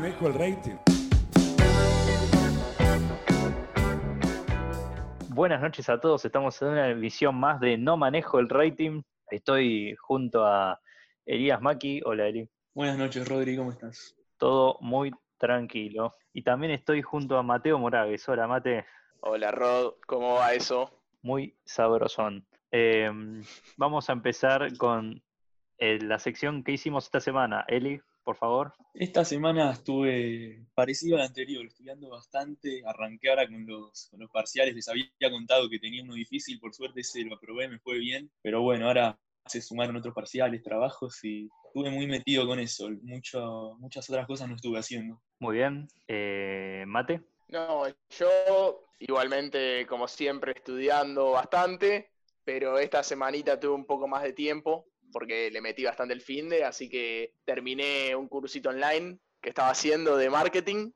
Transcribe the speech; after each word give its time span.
manejo 0.00 0.26
el 0.26 0.34
rating. 0.34 0.76
Buenas 5.28 5.62
noches 5.62 5.88
a 5.88 5.98
todos, 5.98 6.22
estamos 6.22 6.60
en 6.60 6.68
una 6.68 6.90
emisión 6.90 7.34
más 7.34 7.60
de 7.60 7.78
No 7.78 7.96
Manejo 7.96 8.38
el 8.38 8.50
Rating. 8.50 9.00
Estoy 9.30 9.96
junto 9.98 10.44
a 10.44 10.78
Elías 11.24 11.62
Maki. 11.62 12.02
Hola 12.04 12.26
Eli. 12.26 12.46
Buenas 12.74 12.98
noches, 12.98 13.26
Rodri, 13.26 13.56
¿cómo 13.56 13.72
estás? 13.72 14.14
Todo 14.36 14.76
muy 14.82 15.12
tranquilo. 15.38 16.12
Y 16.34 16.42
también 16.42 16.72
estoy 16.72 17.00
junto 17.00 17.38
a 17.38 17.42
Mateo 17.42 17.78
Moragues. 17.78 18.28
Hola 18.28 18.46
Mate. 18.46 18.84
Hola 19.20 19.50
Rod, 19.50 19.94
¿cómo 20.06 20.34
va 20.34 20.52
eso? 20.52 20.90
Muy 21.22 21.56
sabrosón. 21.64 22.46
Em, 22.70 23.42
vamos 23.78 24.10
a 24.10 24.12
empezar 24.12 24.76
con 24.76 25.22
eh, 25.78 25.98
la 26.02 26.18
sección 26.18 26.64
que 26.64 26.72
hicimos 26.72 27.04
esta 27.04 27.20
semana. 27.20 27.64
Eli, 27.66 27.98
por 28.26 28.36
favor. 28.36 28.72
Esta 28.92 29.24
semana 29.24 29.70
estuve 29.70 30.66
parecido 30.74 31.14
a 31.14 31.20
la 31.20 31.26
anterior, 31.26 31.64
estudiando 31.64 32.10
bastante. 32.10 32.82
Arranqué 32.84 33.30
ahora 33.30 33.46
con 33.46 33.64
los, 33.64 34.08
con 34.10 34.18
los 34.18 34.30
parciales. 34.32 34.74
Les 34.74 34.88
había 34.88 35.06
contado 35.30 35.70
que 35.70 35.78
tenía 35.78 36.02
uno 36.02 36.14
difícil, 36.14 36.58
por 36.58 36.74
suerte 36.74 37.02
ese 37.02 37.22
lo 37.22 37.36
aprobé, 37.36 37.68
me 37.68 37.78
fue 37.78 37.98
bien. 37.98 38.28
Pero 38.42 38.62
bueno, 38.62 38.88
ahora 38.88 39.16
se 39.46 39.62
sumaron 39.62 39.94
otros 39.94 40.12
parciales, 40.12 40.60
trabajos 40.60 41.22
y 41.22 41.48
estuve 41.68 41.88
muy 41.90 42.08
metido 42.08 42.48
con 42.48 42.58
eso. 42.58 42.90
Mucho, 43.02 43.76
muchas 43.78 44.10
otras 44.10 44.26
cosas 44.26 44.48
no 44.48 44.56
estuve 44.56 44.80
haciendo. 44.80 45.22
Muy 45.38 45.58
bien. 45.58 45.86
Eh, 46.08 46.82
Mate. 46.84 47.22
No, 47.46 47.84
yo 48.10 48.82
igualmente, 48.98 49.86
como 49.86 50.08
siempre, 50.08 50.50
estudiando 50.56 51.30
bastante, 51.30 52.10
pero 52.42 52.76
esta 52.80 53.04
semanita 53.04 53.60
tuve 53.60 53.76
un 53.76 53.86
poco 53.86 54.08
más 54.08 54.24
de 54.24 54.32
tiempo 54.32 54.88
porque 55.12 55.50
le 55.50 55.60
metí 55.60 55.84
bastante 55.84 56.14
el 56.14 56.20
fin 56.20 56.48
de, 56.48 56.64
así 56.64 56.88
que 56.88 57.32
terminé 57.44 58.14
un 58.14 58.28
cursito 58.28 58.70
online 58.70 59.18
que 59.40 59.50
estaba 59.50 59.70
haciendo 59.70 60.16
de 60.16 60.30
marketing. 60.30 60.90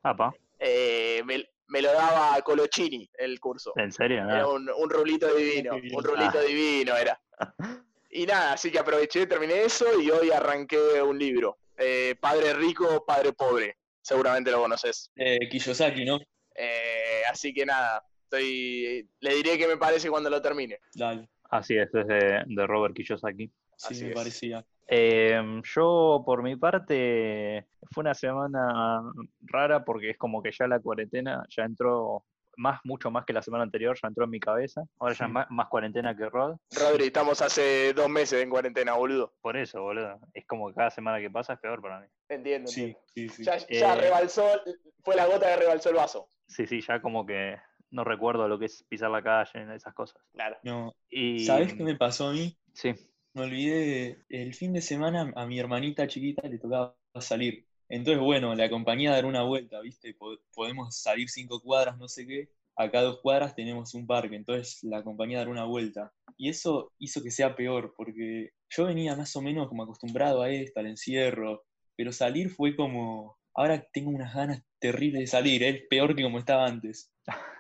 Eh, 0.58 1.22
me, 1.24 1.82
lo 1.82 1.92
daba 1.92 2.40
Colochini 2.42 3.08
el 3.18 3.38
curso. 3.40 3.72
¿En 3.76 3.92
serio? 3.92 4.18
Era 4.28 4.46
un, 4.46 4.68
rulito 4.90 5.32
divino, 5.34 5.74
un 5.74 6.04
rulito 6.04 6.38
ah. 6.38 6.42
divino 6.42 6.96
era. 6.96 7.20
Y 8.12 8.26
nada, 8.26 8.54
así 8.54 8.72
que 8.72 8.80
aproveché, 8.80 9.24
terminé 9.26 9.62
eso 9.62 9.86
y 10.00 10.10
hoy 10.10 10.32
arranqué 10.32 11.00
un 11.00 11.16
libro. 11.16 11.58
Eh, 11.78 12.16
padre 12.20 12.54
rico, 12.54 13.04
padre 13.06 13.32
pobre. 13.32 13.76
Seguramente 14.02 14.50
lo 14.50 14.60
conoces. 14.60 15.12
Eh, 15.14 15.48
Kiyosaki, 15.48 16.04
¿no? 16.04 16.18
Eh, 16.54 17.22
así 17.30 17.54
que 17.54 17.64
nada, 17.64 18.02
estoy, 18.24 19.08
le 19.20 19.34
diré 19.36 19.56
que 19.56 19.68
me 19.68 19.76
parece 19.76 20.10
cuando 20.10 20.28
lo 20.28 20.42
termine. 20.42 20.80
Dale. 20.92 21.28
Así 21.50 21.76
es, 21.76 21.88
es 21.94 22.06
de, 22.06 22.42
de 22.46 22.66
Robert 22.66 22.94
Kiyosaki. 22.94 23.50
Sí, 23.88 24.04
me 24.04 24.12
parecía. 24.12 24.64
Em, 24.86 25.62
yo, 25.62 26.22
por 26.26 26.42
mi 26.42 26.56
parte, 26.56 27.66
fue 27.92 28.02
una 28.02 28.14
semana 28.14 29.02
rara 29.42 29.84
porque 29.84 30.10
es 30.10 30.18
como 30.18 30.42
que 30.42 30.50
ya 30.50 30.66
la 30.66 30.80
cuarentena 30.80 31.44
ya 31.48 31.64
entró 31.64 32.24
más, 32.56 32.80
mucho 32.84 33.10
más 33.10 33.24
que 33.24 33.32
la 33.32 33.40
semana 33.40 33.64
anterior, 33.64 33.96
ya 34.00 34.08
entró 34.08 34.24
en 34.24 34.30
mi 34.30 34.40
cabeza. 34.40 34.82
Ahora 34.98 35.14
ya 35.14 35.28
más, 35.28 35.46
más, 35.50 35.68
cuarentena 35.68 36.16
que 36.16 36.28
Rod. 36.28 36.56
Rodri, 36.72 37.06
estamos 37.06 37.40
hace 37.40 37.94
dos 37.94 38.08
meses 38.08 38.42
en 38.42 38.50
cuarentena, 38.50 38.94
boludo. 38.94 39.32
Por 39.40 39.56
eso, 39.56 39.80
boludo. 39.80 40.20
Es 40.34 40.44
como 40.46 40.68
que 40.68 40.74
cada 40.74 40.90
semana 40.90 41.20
que 41.20 41.30
pasa 41.30 41.54
es 41.54 41.60
peor 41.60 41.80
para 41.80 42.00
mí. 42.00 42.06
Entiendo. 42.28 42.68
Sí, 42.68 42.94
sí, 43.14 43.28
sí. 43.28 43.44
Ya, 43.44 43.58
ya 43.58 43.94
eh, 43.94 44.00
rebalsó, 44.00 44.44
fue 45.02 45.16
la 45.16 45.26
gota 45.26 45.46
que 45.46 45.56
rebalsó 45.56 45.90
el 45.90 45.96
vaso. 45.96 46.28
Sí, 46.48 46.66
sí, 46.66 46.80
ya 46.80 47.00
como 47.00 47.24
que 47.24 47.56
no 47.90 48.04
recuerdo 48.04 48.46
lo 48.48 48.58
que 48.58 48.66
es 48.66 48.84
pisar 48.88 49.10
la 49.10 49.22
calle, 49.22 49.74
esas 49.74 49.94
cosas. 49.94 50.20
Claro. 50.32 50.56
No. 50.64 50.94
Y... 51.08 51.46
¿Sabes 51.46 51.74
qué 51.74 51.84
me 51.84 51.94
pasó 51.94 52.28
a 52.28 52.32
mí? 52.32 52.56
Sí 52.72 52.94
me 53.34 53.42
olvidé, 53.42 54.24
el 54.28 54.54
fin 54.54 54.72
de 54.72 54.80
semana 54.80 55.32
a 55.36 55.46
mi 55.46 55.58
hermanita 55.58 56.06
chiquita 56.06 56.48
le 56.48 56.58
tocaba 56.58 56.96
salir. 57.20 57.66
Entonces, 57.88 58.22
bueno, 58.22 58.54
la 58.54 58.64
acompañé 58.66 59.08
a 59.08 59.12
dar 59.12 59.26
una 59.26 59.42
vuelta, 59.42 59.80
¿viste? 59.80 60.16
Podemos 60.54 60.96
salir 60.96 61.28
cinco 61.28 61.60
cuadras, 61.60 61.98
no 61.98 62.08
sé 62.08 62.26
qué. 62.26 62.48
Acá 62.76 63.02
dos 63.02 63.20
cuadras 63.20 63.54
tenemos 63.54 63.94
un 63.94 64.06
parque, 64.06 64.36
entonces 64.36 64.82
la 64.84 64.98
acompañé 64.98 65.36
a 65.36 65.40
dar 65.40 65.48
una 65.48 65.64
vuelta. 65.64 66.12
Y 66.36 66.48
eso 66.48 66.92
hizo 66.98 67.22
que 67.22 67.30
sea 67.30 67.56
peor, 67.56 67.92
porque 67.96 68.50
yo 68.70 68.86
venía 68.86 69.16
más 69.16 69.34
o 69.36 69.42
menos 69.42 69.68
como 69.68 69.82
acostumbrado 69.82 70.42
a 70.42 70.50
esto, 70.50 70.80
al 70.80 70.86
encierro, 70.86 71.64
pero 71.96 72.12
salir 72.12 72.48
fue 72.50 72.76
como, 72.76 73.36
ahora 73.54 73.84
tengo 73.92 74.10
unas 74.10 74.34
ganas 74.34 74.62
terribles 74.78 75.20
de 75.20 75.26
salir, 75.26 75.62
es 75.64 75.82
peor 75.90 76.14
que 76.16 76.22
como 76.22 76.38
estaba 76.38 76.66
antes. 76.66 77.12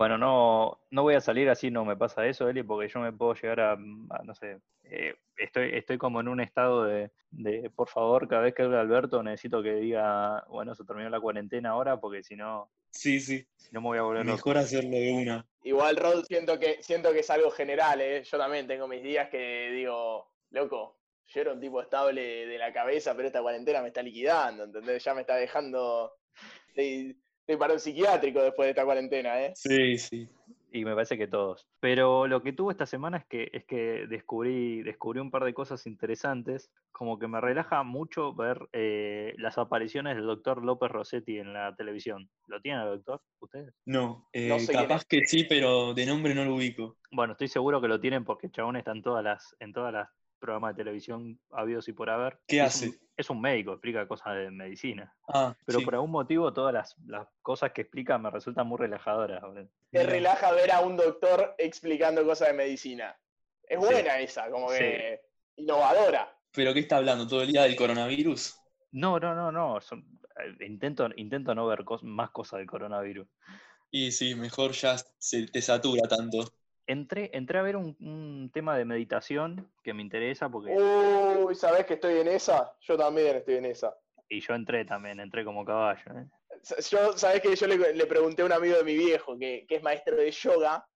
Bueno, 0.00 0.16
no, 0.16 0.80
no 0.92 1.02
voy 1.02 1.14
a 1.14 1.20
salir 1.20 1.50
así, 1.50 1.70
no 1.70 1.84
me 1.84 1.94
pasa 1.94 2.26
eso, 2.26 2.48
Eli, 2.48 2.62
porque 2.62 2.88
yo 2.88 3.00
me 3.00 3.12
puedo 3.12 3.34
llegar 3.34 3.60
a, 3.60 3.76
no 3.76 4.34
sé, 4.34 4.56
eh, 4.84 5.14
estoy, 5.36 5.72
estoy 5.74 5.98
como 5.98 6.22
en 6.22 6.28
un 6.28 6.40
estado 6.40 6.84
de, 6.84 7.10
de, 7.30 7.68
por 7.68 7.86
favor, 7.86 8.26
cada 8.26 8.40
vez 8.40 8.54
que 8.54 8.62
hable 8.62 8.78
Alberto 8.78 9.22
necesito 9.22 9.62
que 9.62 9.74
diga, 9.74 10.42
bueno, 10.48 10.74
se 10.74 10.86
terminó 10.86 11.10
la 11.10 11.20
cuarentena 11.20 11.72
ahora, 11.72 12.00
porque 12.00 12.22
si 12.22 12.34
no... 12.34 12.70
Sí, 12.88 13.20
sí. 13.20 13.46
Si 13.56 13.70
no 13.72 13.82
me 13.82 13.88
voy 13.88 13.98
a 13.98 14.02
volver 14.02 14.24
Mejor 14.24 14.56
hacerlo 14.56 14.88
de 14.88 15.12
una. 15.12 15.46
Igual, 15.64 15.98
Rod, 15.98 16.24
siento 16.24 16.58
que, 16.58 16.82
siento 16.82 17.12
que 17.12 17.18
es 17.18 17.28
algo 17.28 17.50
general, 17.50 18.00
¿eh? 18.00 18.24
Yo 18.24 18.38
también 18.38 18.66
tengo 18.66 18.88
mis 18.88 19.02
días 19.02 19.28
que 19.28 19.70
digo, 19.70 20.32
loco, 20.48 20.96
yo 21.26 21.42
era 21.42 21.52
un 21.52 21.60
tipo 21.60 21.82
estable 21.82 22.46
de 22.46 22.56
la 22.56 22.72
cabeza, 22.72 23.14
pero 23.14 23.26
esta 23.26 23.42
cuarentena 23.42 23.82
me 23.82 23.88
está 23.88 24.02
liquidando, 24.02 24.64
¿entendés? 24.64 25.04
Ya 25.04 25.12
me 25.12 25.20
está 25.20 25.36
dejando 25.36 26.14
para 27.56 27.74
un 27.74 27.80
psiquiátrico 27.80 28.42
después 28.42 28.66
de 28.66 28.70
esta 28.70 28.84
cuarentena, 28.84 29.42
¿eh? 29.42 29.52
Sí, 29.54 29.98
sí. 29.98 30.28
Y 30.72 30.84
me 30.84 30.94
parece 30.94 31.18
que 31.18 31.26
todos. 31.26 31.66
Pero 31.80 32.28
lo 32.28 32.42
que 32.42 32.52
tuvo 32.52 32.70
esta 32.70 32.86
semana 32.86 33.18
es 33.18 33.26
que, 33.26 33.50
es 33.52 33.64
que 33.64 34.06
descubrí, 34.08 34.82
descubrí 34.82 35.18
un 35.18 35.30
par 35.30 35.44
de 35.44 35.52
cosas 35.52 35.86
interesantes. 35.86 36.70
Como 36.92 37.18
que 37.18 37.26
me 37.26 37.40
relaja 37.40 37.82
mucho 37.82 38.34
ver 38.34 38.68
eh, 38.72 39.34
las 39.38 39.58
apariciones 39.58 40.16
del 40.16 40.26
doctor 40.26 40.64
López 40.64 40.90
Rossetti 40.90 41.38
en 41.38 41.52
la 41.52 41.74
televisión. 41.74 42.30
¿Lo 42.46 42.60
tiene 42.60 42.82
el 42.82 42.88
doctor? 42.88 43.20
¿Ustedes? 43.40 43.74
No, 43.84 44.28
eh, 44.32 44.56
capaz 44.70 45.04
que 45.04 45.24
sí, 45.24 45.44
pero 45.44 45.92
de 45.92 46.06
nombre 46.06 46.34
no 46.34 46.44
lo 46.44 46.54
ubico. 46.54 46.98
Bueno, 47.10 47.32
estoy 47.32 47.48
seguro 47.48 47.80
que 47.80 47.88
lo 47.88 48.00
tienen 48.00 48.24
porque 48.24 48.46
el 48.46 48.52
chabón 48.52 48.76
está 48.76 48.92
en 48.92 49.02
todas 49.02 49.24
las, 49.24 49.56
en 49.58 49.72
todas 49.72 49.92
las 49.92 50.08
programas 50.40 50.74
de 50.74 50.82
televisión 50.82 51.38
habidos 51.52 51.86
y 51.88 51.92
por 51.92 52.10
haber. 52.10 52.40
¿Qué 52.46 52.60
hace? 52.60 52.98
es 53.20 53.30
un 53.30 53.40
médico, 53.40 53.72
explica 53.72 54.08
cosas 54.08 54.34
de 54.34 54.50
medicina. 54.50 55.14
Ah, 55.28 55.54
pero 55.64 55.80
por 55.82 55.94
algún 55.94 56.10
motivo 56.10 56.52
todas 56.52 56.96
las, 57.06 57.28
cosas 57.42 57.72
que 57.72 57.82
explica 57.82 58.18
me 58.18 58.30
resultan 58.30 58.66
muy 58.66 58.78
relajadoras. 58.78 59.42
Te 59.90 60.02
relaja 60.04 60.50
ver 60.52 60.72
a 60.72 60.80
un 60.80 60.96
doctor 60.96 61.54
explicando 61.58 62.24
cosas 62.24 62.48
de 62.48 62.54
medicina. 62.54 63.16
Es 63.62 63.78
buena 63.78 64.18
esa, 64.18 64.50
como 64.50 64.68
que 64.68 65.20
innovadora. 65.56 66.34
¿Pero 66.52 66.74
qué 66.74 66.80
está 66.80 66.96
hablando 66.96 67.26
todo 67.28 67.42
el 67.42 67.52
día 67.52 67.62
del 67.62 67.76
coronavirus? 67.76 68.56
No, 68.92 69.20
no, 69.20 69.34
no, 69.34 69.52
no. 69.52 69.78
Eh, 69.78 70.66
intento, 70.66 71.08
intento 71.16 71.54
no 71.54 71.66
ver 71.66 71.84
más 72.02 72.30
cosas 72.30 72.58
del 72.58 72.66
coronavirus. 72.66 73.28
Y 73.92 74.10
sí, 74.10 74.34
mejor 74.34 74.72
ya 74.72 74.96
se 75.18 75.46
te 75.46 75.62
satura 75.62 76.08
tanto 76.08 76.52
entré, 76.90 77.30
entré 77.32 77.58
a 77.58 77.62
ver 77.62 77.76
un, 77.76 78.50
tema 78.52 78.76
de 78.76 78.84
meditación 78.84 79.70
que 79.82 79.94
me 79.94 80.02
interesa 80.02 80.48
porque... 80.48 80.72
Uy, 80.72 81.54
¿sabés 81.54 81.86
que 81.86 81.94
estoy 81.94 82.18
en 82.18 82.28
esa? 82.28 82.74
Yo 82.80 82.96
también 82.96 83.36
estoy 83.36 83.56
en 83.56 83.66
esa. 83.66 83.94
Y 84.28 84.40
yo 84.40 84.54
entré 84.54 84.84
también, 84.84 85.20
entré 85.20 85.44
como 85.44 85.64
caballo. 85.64 86.02
¿eh? 86.18 86.26
Yo, 86.90 87.16
¿sabés 87.16 87.40
que 87.40 87.54
Yo 87.54 87.66
le, 87.66 88.06
pregunté 88.06 88.42
a 88.42 88.46
un 88.46 88.52
amigo 88.52 88.76
de 88.76 88.84
mi 88.84 88.96
viejo 88.96 89.38
que, 89.38 89.66
que 89.68 89.76
es 89.76 89.82
maestro 89.82 90.16
de 90.16 90.30
yoga 90.30 90.86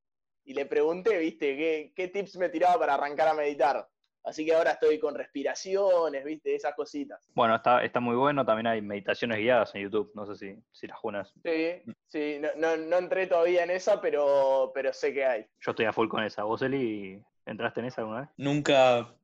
y 0.44 0.54
le 0.54 0.66
pregunté, 0.66 1.19
viste, 1.19 1.56
qué, 1.56 1.93
qué 1.94 2.09
tips 2.09 2.37
me 2.37 2.49
tiraba 2.49 2.78
para 2.78 2.94
arrancar 2.94 3.28
a 3.28 3.34
meditar. 3.34 3.88
Así 4.24 4.46
que 4.46 4.54
ahora 4.54 4.72
estoy 4.72 4.98
con 4.98 5.14
respiraciones, 5.14 6.24
¿viste? 6.24 6.54
Esas 6.54 6.74
cositas. 6.74 7.28
Bueno, 7.34 7.54
está, 7.56 7.84
está 7.84 8.00
muy 8.00 8.16
bueno. 8.16 8.44
También 8.44 8.66
hay 8.66 8.80
meditaciones 8.80 9.38
guiadas 9.38 9.74
en 9.74 9.82
YouTube. 9.82 10.10
No 10.14 10.24
sé 10.26 10.34
si, 10.36 10.62
si 10.72 10.86
las 10.86 10.98
junas. 10.98 11.32
Sí, 11.44 11.82
sí. 12.06 12.41
No, 12.56 12.76
no, 12.76 12.97
entré 12.97 13.26
todavía 13.26 13.65
en 13.65 13.71
esa, 13.71 14.00
pero, 14.00 14.72
pero 14.74 14.94
sé 14.94 15.12
que 15.12 15.26
hay. 15.26 15.47
Yo 15.60 15.72
estoy 15.72 15.84
a 15.84 15.92
full 15.92 16.09
con 16.09 16.24
esa. 16.24 16.44
¿Vos, 16.44 16.62
Eli, 16.62 17.22
entraste 17.44 17.80
en 17.80 17.86
esa 17.86 18.00
alguna 18.00 18.22
vez? 18.22 18.30
Nunca 18.38 19.15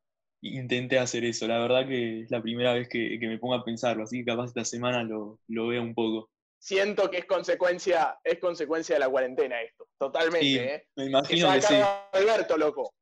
intenté 0.43 0.99
hacer 0.99 1.25
eso. 1.25 1.47
La 1.47 1.59
verdad 1.59 1.89
que 1.89 2.23
es 2.23 2.31
la 2.31 2.43
primera 2.43 2.75
vez 2.75 2.87
que, 2.87 3.19
me 3.23 3.39
pongo 3.39 3.55
a 3.55 3.65
pensarlo. 3.65 4.03
Así 4.03 4.19
que 4.19 4.27
capaz 4.27 4.49
esta 4.49 4.67
semana 4.67 5.03
lo, 5.03 5.39
lo 5.49 5.69
veo 5.69 5.81
un 5.81 5.95
poco. 5.95 6.29
Siento 6.59 7.11
que 7.11 7.19
es 7.19 7.25
consecuencia, 7.25 8.19
es 8.23 8.39
consecuencia 8.39 8.97
de 8.97 9.01
la 9.01 9.09
cuarentena 9.09 9.63
esto. 9.63 9.89
Totalmente, 9.97 10.47
sí, 10.47 10.59
¿eh? 10.59 10.87
Me 10.95 11.07
imagino 11.07 11.51
que, 11.55 11.63
sí. 11.63 11.75
Alberto, 12.13 12.59
loco. 12.59 12.93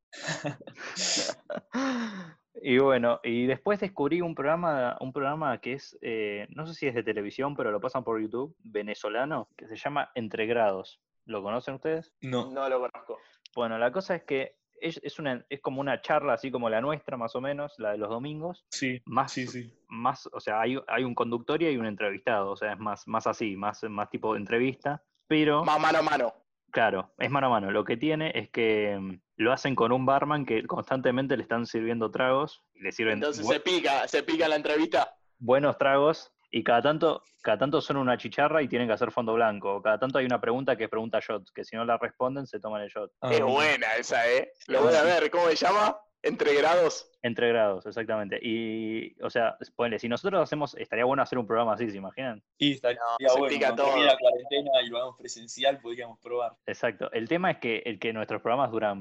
Y 2.61 2.77
bueno, 2.77 3.19
y 3.23 3.45
después 3.45 3.79
descubrí 3.79 4.21
un 4.21 4.35
programa, 4.35 4.97
un 4.99 5.13
programa 5.13 5.59
que 5.59 5.73
es, 5.73 5.97
eh, 6.01 6.47
no 6.49 6.65
sé 6.65 6.73
si 6.73 6.87
es 6.87 6.95
de 6.95 7.03
televisión, 7.03 7.55
pero 7.55 7.71
lo 7.71 7.79
pasan 7.79 8.03
por 8.03 8.21
YouTube, 8.21 8.55
venezolano, 8.59 9.49
que 9.57 9.67
se 9.67 9.75
llama 9.75 10.11
Entre 10.15 10.45
Grados. 10.45 11.01
¿Lo 11.25 11.43
conocen 11.43 11.75
ustedes? 11.75 12.13
No. 12.21 12.49
No 12.51 12.67
lo 12.67 12.79
conozco. 12.79 13.19
Bueno, 13.55 13.77
la 13.77 13.91
cosa 13.91 14.15
es 14.15 14.23
que 14.23 14.59
es, 14.81 15.19
una, 15.19 15.45
es 15.49 15.61
como 15.61 15.81
una 15.81 16.01
charla 16.01 16.33
así 16.33 16.51
como 16.51 16.69
la 16.69 16.81
nuestra, 16.81 17.17
más 17.17 17.35
o 17.35 17.41
menos, 17.41 17.77
la 17.77 17.91
de 17.91 17.97
los 17.97 18.09
domingos. 18.09 18.65
Sí, 18.69 19.01
más, 19.05 19.31
sí, 19.31 19.47
sí. 19.47 19.73
Más, 19.87 20.27
o 20.31 20.39
sea, 20.39 20.61
hay, 20.61 20.77
hay 20.87 21.03
un 21.03 21.15
conductor 21.15 21.61
y 21.61 21.67
hay 21.67 21.77
un 21.77 21.85
entrevistado, 21.85 22.51
o 22.51 22.55
sea, 22.55 22.73
es 22.73 22.79
más, 22.79 23.07
más 23.07 23.27
así, 23.27 23.55
más, 23.55 23.83
más 23.83 24.09
tipo 24.09 24.33
de 24.33 24.39
entrevista, 24.39 25.03
pero... 25.27 25.63
Más 25.65 25.79
mano 25.79 25.99
a 25.99 26.01
mano. 26.01 26.33
Claro, 26.71 27.13
es 27.17 27.29
mano 27.29 27.47
a 27.47 27.49
mano. 27.49 27.71
Lo 27.71 27.83
que 27.83 27.97
tiene 27.97 28.31
es 28.35 28.49
que 28.49 28.97
mm, 28.99 29.19
lo 29.37 29.51
hacen 29.51 29.75
con 29.75 29.91
un 29.91 30.05
barman 30.05 30.45
que 30.45 30.65
constantemente 30.65 31.35
le 31.37 31.43
están 31.43 31.65
sirviendo 31.65 32.11
tragos. 32.11 32.63
Y 32.75 32.81
le 32.81 32.91
sirven 32.91 33.15
Entonces 33.15 33.47
se 33.47 33.59
pica, 33.59 34.07
se 34.07 34.23
pica 34.23 34.47
la 34.47 34.55
entrevista. 34.55 35.15
Buenos 35.37 35.77
tragos 35.77 36.31
Y 36.51 36.63
cada 36.63 36.81
tanto, 36.81 37.23
cada 37.41 37.57
tanto 37.57 37.79
son 37.81 37.97
una 37.97 38.17
chicharra 38.17 38.61
y 38.61 38.67
tienen 38.67 38.87
que 38.87 38.93
hacer 38.93 39.11
fondo 39.11 39.33
blanco. 39.33 39.81
Cada 39.81 39.99
tanto 39.99 40.17
hay 40.17 40.25
una 40.25 40.41
pregunta 40.41 40.75
que 40.75 40.85
es 40.85 40.89
pregunta 40.89 41.19
shot, 41.19 41.49
que 41.53 41.63
si 41.63 41.75
no 41.75 41.85
la 41.85 41.97
responden 41.97 42.45
se 42.45 42.59
toman 42.59 42.81
el 42.81 42.89
shot. 42.89 43.11
Ah, 43.21 43.33
es 43.33 43.41
buena 43.41 43.95
esa, 43.95 44.29
¿eh? 44.29 44.51
Lo 44.67 44.83
voy 44.83 44.95
a 44.95 45.03
ver, 45.03 45.29
¿cómo 45.31 45.47
se 45.47 45.55
llama? 45.55 45.97
Entre 46.21 46.53
grados. 46.53 47.09
Entre 47.21 47.49
grados, 47.49 47.85
exactamente. 47.85 48.39
Y, 48.41 49.21
o 49.21 49.29
sea, 49.29 49.57
ponele, 49.75 49.99
si 49.99 50.07
nosotros 50.07 50.41
hacemos, 50.41 50.75
estaría 50.75 51.05
bueno 51.05 51.21
hacer 51.21 51.37
un 51.37 51.45
programa 51.45 51.73
así, 51.73 51.89
¿se 51.89 51.97
imaginan? 51.97 52.41
Y 52.57 52.73
estaría 52.73 52.99
No, 53.19 53.29
se 53.29 53.39
bueno, 53.39 53.57
cuando 53.59 53.83
todo. 53.83 54.03
la 54.03 54.17
cuarentena 54.17 54.71
y 54.83 54.89
lo 54.89 54.97
hagamos 54.97 55.17
presencial, 55.17 55.79
podríamos 55.79 56.19
probar. 56.19 56.53
Exacto. 56.65 57.11
El 57.11 57.27
tema 57.27 57.51
es 57.51 57.57
que, 57.57 57.83
el 57.85 57.99
que 57.99 58.13
nuestros 58.13 58.41
programas 58.41 58.71
duran 58.71 58.99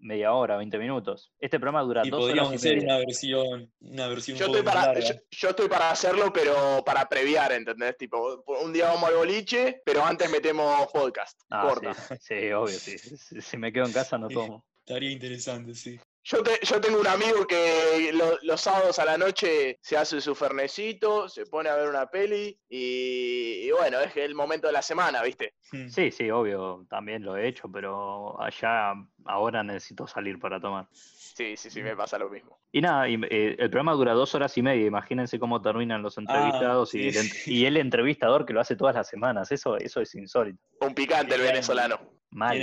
media 0.00 0.32
hora, 0.32 0.56
20 0.56 0.78
minutos. 0.78 1.32
Este 1.38 1.58
programa 1.58 1.82
dura 1.82 2.02
Y 2.04 2.10
dos 2.10 2.20
podríamos 2.20 2.50
horas 2.50 2.64
y 2.64 2.68
hacer 2.68 2.84
una 2.84 2.98
versión, 2.98 3.72
una 3.80 4.08
versión 4.08 4.38
Yo 4.38 4.46
un 4.46 4.50
estoy, 4.52 4.64
para, 4.64 4.86
larga. 4.86 5.00
yo, 5.00 5.14
yo 5.30 5.48
estoy 5.50 5.68
para 5.68 5.90
hacerlo, 5.90 6.32
pero 6.32 6.82
para 6.84 7.08
previar, 7.08 7.52
¿entendés? 7.52 7.96
Tipo, 7.96 8.42
un 8.62 8.72
día 8.72 8.86
vamos 8.86 9.08
al 9.08 9.16
boliche, 9.16 9.82
pero 9.84 10.04
antes 10.04 10.30
metemos 10.30 10.86
podcast. 10.92 11.40
Ah, 11.50 11.66
corta. 11.68 11.94
sí, 11.94 12.16
sí, 12.20 12.52
obvio, 12.52 12.68
sí. 12.78 12.98
Si, 12.98 13.56
me 13.56 13.72
quedo 13.72 13.86
en 13.86 13.92
casa 13.92 14.18
no 14.18 14.28
tomo. 14.28 14.64
Estaría 14.86 15.10
interesante, 15.10 15.74
sí. 15.74 15.98
Yo, 16.26 16.42
te- 16.42 16.58
yo 16.62 16.80
tengo 16.80 17.00
un 17.00 17.06
amigo 17.06 17.46
que 17.46 18.10
lo- 18.14 18.38
los 18.42 18.58
sábados 18.60 18.98
a 18.98 19.04
la 19.04 19.18
noche 19.18 19.78
se 19.82 19.96
hace 19.98 20.22
su 20.22 20.34
fernecito, 20.34 21.28
se 21.28 21.44
pone 21.44 21.68
a 21.68 21.76
ver 21.76 21.86
una 21.88 22.06
peli 22.06 22.58
y, 22.66 23.66
y 23.66 23.70
bueno, 23.70 24.00
es 24.00 24.16
el 24.16 24.34
momento 24.34 24.66
de 24.66 24.72
la 24.72 24.80
semana, 24.80 25.22
¿viste? 25.22 25.54
Hmm. 25.70 25.88
Sí, 25.88 26.10
sí, 26.10 26.30
obvio, 26.30 26.86
también 26.88 27.24
lo 27.24 27.36
he 27.36 27.46
hecho, 27.46 27.70
pero 27.70 28.40
allá 28.40 28.94
ahora 29.26 29.62
necesito 29.62 30.06
salir 30.06 30.38
para 30.38 30.58
tomar. 30.58 30.88
Sí, 30.92 31.58
sí, 31.58 31.68
sí, 31.68 31.82
me 31.82 31.94
pasa 31.94 32.16
lo 32.16 32.30
mismo. 32.30 32.58
Y 32.72 32.80
nada, 32.80 33.06
y, 33.06 33.16
eh, 33.28 33.56
el 33.58 33.68
programa 33.68 33.92
dura 33.92 34.14
dos 34.14 34.34
horas 34.34 34.56
y 34.56 34.62
media. 34.62 34.86
Imagínense 34.86 35.38
cómo 35.38 35.60
terminan 35.60 36.00
los 36.00 36.16
entrevistados 36.16 36.94
y, 36.94 37.10
sí, 37.12 37.18
el, 37.46 37.74
y 37.74 37.80
entrevistador 37.80 38.46
que 38.46 38.52
lo 38.54 38.60
hace 38.60 38.76
todas 38.76 38.94
las 38.94 39.08
semanas. 39.08 39.52
Eso, 39.52 39.76
eso 39.76 40.00
es 40.00 40.14
insólito. 40.14 40.62
Un 40.80 40.94
picante 40.94 41.34
el 41.34 41.42
venezolano. 41.42 41.98
Mal. 42.30 42.56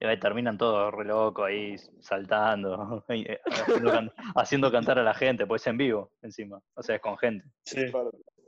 Eh, 0.00 0.16
Terminan 0.16 0.56
todos 0.56 0.94
re 0.94 1.04
locos 1.04 1.46
ahí 1.46 1.76
saltando, 2.00 3.04
y, 3.08 3.22
eh, 3.30 3.40
haciendo, 3.46 3.90
can- 3.90 4.12
haciendo 4.36 4.70
cantar 4.72 4.98
a 4.98 5.02
la 5.02 5.14
gente, 5.14 5.46
pues 5.46 5.62
es 5.62 5.66
en 5.68 5.76
vivo 5.78 6.12
encima. 6.22 6.60
O 6.74 6.82
sea, 6.82 6.96
es 6.96 7.00
con 7.02 7.18
gente. 7.18 7.44
Sí. 7.64 7.84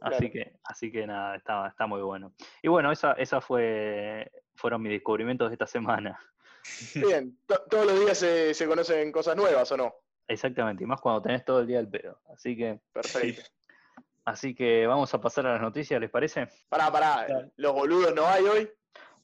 Así 0.02 0.30
Claro. 0.30 0.32
que, 0.32 0.52
así 0.64 0.90
que 0.92 1.06
nada, 1.06 1.36
está, 1.36 1.66
está 1.68 1.86
muy 1.86 2.00
bueno. 2.00 2.32
Y 2.62 2.68
bueno, 2.68 2.90
esa, 2.90 3.12
esa 3.12 3.40
fue, 3.42 4.30
fueron 4.54 4.80
mis 4.80 4.92
descubrimientos 4.92 5.50
de 5.50 5.54
esta 5.56 5.66
semana. 5.66 6.18
Bien, 6.94 7.36
to- 7.46 7.62
todos 7.68 7.86
los 7.86 8.00
días 8.00 8.16
se, 8.16 8.54
se 8.54 8.66
conocen 8.66 9.12
cosas 9.12 9.36
nuevas, 9.36 9.70
¿o 9.72 9.76
no? 9.76 9.94
Exactamente, 10.28 10.84
y 10.84 10.86
más 10.86 11.00
cuando 11.00 11.20
tenés 11.22 11.44
todo 11.44 11.60
el 11.60 11.66
día 11.66 11.80
el 11.80 11.88
pedo. 11.88 12.20
Así 12.32 12.56
que, 12.56 12.80
Perfecto. 12.92 13.42
así 14.24 14.54
que 14.54 14.86
vamos 14.86 15.12
a 15.12 15.20
pasar 15.20 15.46
a 15.48 15.52
las 15.54 15.60
noticias, 15.60 16.00
¿les 16.00 16.10
parece? 16.10 16.46
Pará, 16.68 16.90
pará, 16.92 17.26
los 17.56 17.72
boludos 17.74 18.14
no 18.14 18.26
hay 18.26 18.44
hoy. 18.44 18.70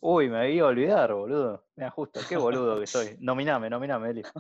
Uy, 0.01 0.29
me 0.29 0.51
iba 0.53 0.67
a 0.67 0.71
olvidar, 0.71 1.13
boludo. 1.13 1.65
Mira, 1.77 1.91
justo, 1.91 2.21
qué 2.29 2.37
boludo 2.37 2.79
que 2.81 2.87
soy. 2.87 3.17
Nominame, 3.21 3.69
nominame, 3.71 4.11
Eli. 4.11 4.23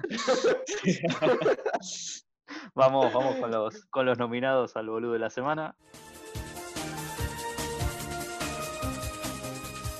Vamos, 2.74 3.12
vamos 3.12 3.36
con 3.36 3.50
los, 3.50 3.84
con 3.86 4.06
los 4.06 4.18
nominados 4.18 4.76
al 4.76 4.88
boludo 4.88 5.14
de 5.14 5.18
la 5.18 5.30
semana. 5.30 5.74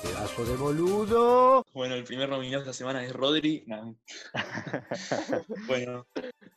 Pedazo 0.03 0.45
de 0.45 0.57
boludo. 0.57 1.65
Bueno, 1.73 1.95
el 1.95 2.05
primer 2.05 2.29
nominado 2.29 2.63
esta 2.63 2.73
semana 2.73 3.03
es 3.05 3.13
Rodri. 3.13 3.65
No. 3.67 3.97
Bueno, 5.67 6.07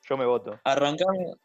Yo 0.07 0.18
me 0.18 0.25
voto. 0.25 0.60
arrancamos. 0.63 1.38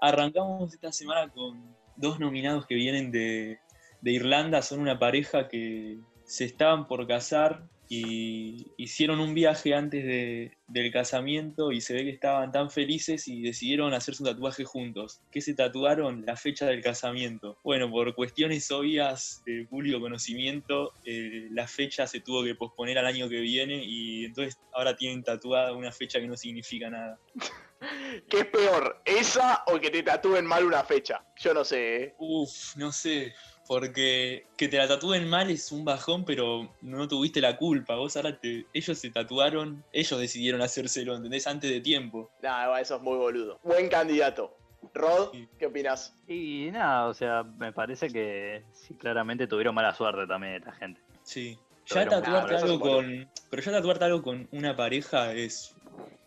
arrancamos 0.00 0.74
esta 0.74 0.92
semana 0.92 1.30
con 1.32 1.76
dos 1.96 2.20
nominados 2.20 2.66
que 2.66 2.74
vienen 2.74 3.10
de, 3.10 3.58
de 4.00 4.12
Irlanda. 4.12 4.62
Son 4.62 4.80
una 4.80 4.98
pareja 4.98 5.48
que 5.48 5.98
se 6.24 6.44
estaban 6.44 6.86
por 6.86 7.06
casar 7.06 7.64
y 7.90 8.66
hicieron 8.76 9.18
un 9.18 9.32
viaje 9.32 9.72
antes 9.74 10.04
de- 10.04 10.52
del 10.68 10.92
casamiento 10.92 11.72
y 11.72 11.80
se 11.80 11.94
ve 11.94 12.04
que 12.04 12.10
estaban 12.10 12.52
tan 12.52 12.70
felices 12.70 13.26
y 13.26 13.40
decidieron 13.40 13.94
hacerse 13.94 14.22
un 14.22 14.28
tatuaje 14.28 14.64
juntos. 14.64 15.22
¿Qué 15.30 15.40
se 15.40 15.54
tatuaron? 15.54 16.22
La 16.26 16.36
fecha 16.36 16.66
del 16.66 16.82
casamiento. 16.82 17.58
Bueno, 17.64 17.90
por 17.90 18.14
cuestiones 18.14 18.70
obvias 18.70 19.40
de 19.46 19.66
público 19.70 20.00
conocimiento, 20.00 20.92
eh, 21.02 21.48
la 21.52 21.66
fecha 21.66 22.06
se 22.06 22.20
tuvo 22.20 22.44
que 22.44 22.54
posponer 22.54 22.98
al 22.98 23.06
año 23.06 23.26
que 23.26 23.40
viene 23.40 23.82
y 23.82 24.26
entonces 24.26 24.60
ahora 24.72 24.94
tienen 24.94 25.22
tatuada 25.22 25.72
una 25.72 25.90
fecha 25.90 26.20
que 26.20 26.28
no 26.28 26.36
significa 26.36 26.90
nada. 26.90 27.18
¿Qué 28.28 28.40
es 28.40 28.46
peor, 28.46 29.00
esa 29.06 29.62
o 29.68 29.78
que 29.80 29.88
te 29.90 30.02
tatúen 30.02 30.44
mal 30.44 30.64
una 30.64 30.84
fecha? 30.84 31.24
Yo 31.40 31.54
no 31.54 31.64
sé, 31.64 32.02
¿eh? 32.02 32.14
Uf, 32.18 32.76
no 32.76 32.92
sé, 32.92 33.32
porque 33.68 34.46
que 34.56 34.66
te 34.66 34.78
la 34.78 34.88
tatúen 34.88 35.28
mal 35.28 35.50
es 35.50 35.70
un 35.70 35.84
bajón, 35.84 36.24
pero 36.24 36.74
no 36.80 37.06
tuviste 37.06 37.40
la 37.40 37.56
culpa. 37.56 37.94
Vos 37.96 38.16
ahora 38.16 38.40
te, 38.40 38.66
ellos 38.72 38.98
se 38.98 39.10
tatuaron, 39.10 39.84
ellos 39.92 40.18
decidieron 40.18 40.62
hacérselo, 40.62 41.14
¿entendés? 41.14 41.46
Antes 41.46 41.70
de 41.70 41.80
tiempo. 41.80 42.30
Nada, 42.42 42.80
eso 42.80 42.96
es 42.96 43.02
muy 43.02 43.16
boludo. 43.18 43.60
Buen 43.62 43.88
candidato. 43.88 44.56
Rod, 44.94 45.32
Sí. 45.32 45.46
¿qué 45.58 45.66
opinas? 45.66 46.16
Y 46.26 46.70
nada, 46.72 47.06
o 47.08 47.14
sea, 47.14 47.42
me 47.42 47.72
parece 47.72 48.08
que 48.08 48.62
sí, 48.72 48.94
claramente 48.94 49.46
tuvieron 49.46 49.74
mala 49.74 49.94
suerte 49.94 50.26
también 50.26 50.54
esta 50.54 50.72
gente. 50.72 51.00
Sí. 51.22 51.58
Ya 51.86 52.04
tatuarte 52.08 52.30
claro, 52.30 52.46
eso 52.46 52.56
es 52.56 52.62
algo 52.62 52.80
con. 52.80 53.28
Pero 53.50 53.62
ya 53.62 53.72
tatuarte 53.72 54.04
algo 54.04 54.22
con 54.22 54.48
una 54.52 54.76
pareja 54.76 55.32
es 55.34 55.74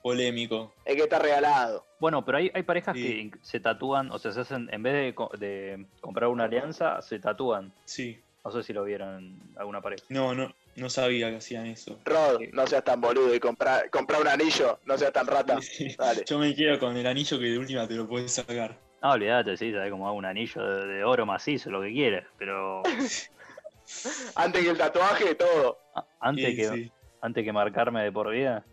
polémico. 0.04 0.74
Es 0.86 0.96
que 0.96 1.04
está 1.04 1.20
regalado. 1.20 1.86
Bueno, 2.02 2.26
pero 2.26 2.40
hay, 2.40 2.52
hay 2.54 2.64
parejas 2.64 2.98
Sí. 2.98 3.30
que 3.32 3.38
se 3.44 3.60
tatúan, 3.60 4.12
o 4.12 4.18
sea, 4.20 4.32
se 4.32 4.42
hacen, 4.42 4.68
en 4.74 4.82
vez 4.84 4.94
de, 4.94 5.14
co- 5.16 5.32
de 5.38 5.86
comprar 6.02 6.30
una 6.30 6.46
alianza, 6.46 7.00
se 7.04 7.20
tatúan. 7.20 7.72
Sí. 7.86 8.20
No 8.44 8.52
sé 8.52 8.64
si 8.64 8.74
lo 8.74 8.84
vieron 8.84 9.18
en 9.20 9.40
alguna 9.56 9.82
pareja. 9.82 10.04
No, 10.10 10.34
no, 10.34 10.52
no 10.76 10.90
sabía 10.90 11.30
que 11.30 11.36
hacían 11.38 11.68
eso. 11.68 12.00
Rod, 12.04 12.40
Sí. 12.40 12.50
no 12.54 12.66
seas 12.66 12.84
tan 12.84 13.00
boludo 13.00 13.36
y 13.36 13.40
comprar 13.40 13.88
comprar 13.92 14.20
un 14.20 14.28
anillo, 14.30 14.80
no 14.86 14.98
seas 14.98 15.14
tan 15.14 15.28
rata. 15.28 15.58
Sí. 15.62 15.96
Dale. 15.96 16.24
Yo 16.28 16.40
me 16.40 16.56
quedo 16.56 16.80
con 16.80 16.98
el 16.98 17.06
anillo 17.06 17.38
que 17.38 17.46
de 17.46 17.60
última 17.60 17.88
te 17.88 17.94
lo 17.94 18.08
puedes 18.08 18.32
sacar. 18.34 18.76
No, 19.04 19.12
olvídate, 19.12 19.56
sí, 19.58 19.72
sabes 19.72 19.92
como 19.92 20.08
hago 20.08 20.18
un 20.18 20.26
anillo 20.26 20.62
de, 20.64 20.88
de 20.88 21.04
oro 21.04 21.26
macizo, 21.28 21.70
lo 21.70 21.82
que 21.82 21.94
quieras, 21.94 22.26
pero 22.40 22.82
Antes 24.36 24.64
que 24.64 24.70
el 24.70 24.78
tatuaje, 24.78 25.36
todo. 25.36 25.78
antes, 26.20 26.46
Sí, 26.50 26.56
que, 26.56 26.68
sí. 26.68 26.92
antes 27.22 27.44
que 27.44 27.54
marcarme 27.54 28.04
de 28.04 28.12
por 28.12 28.32
vida. 28.32 28.64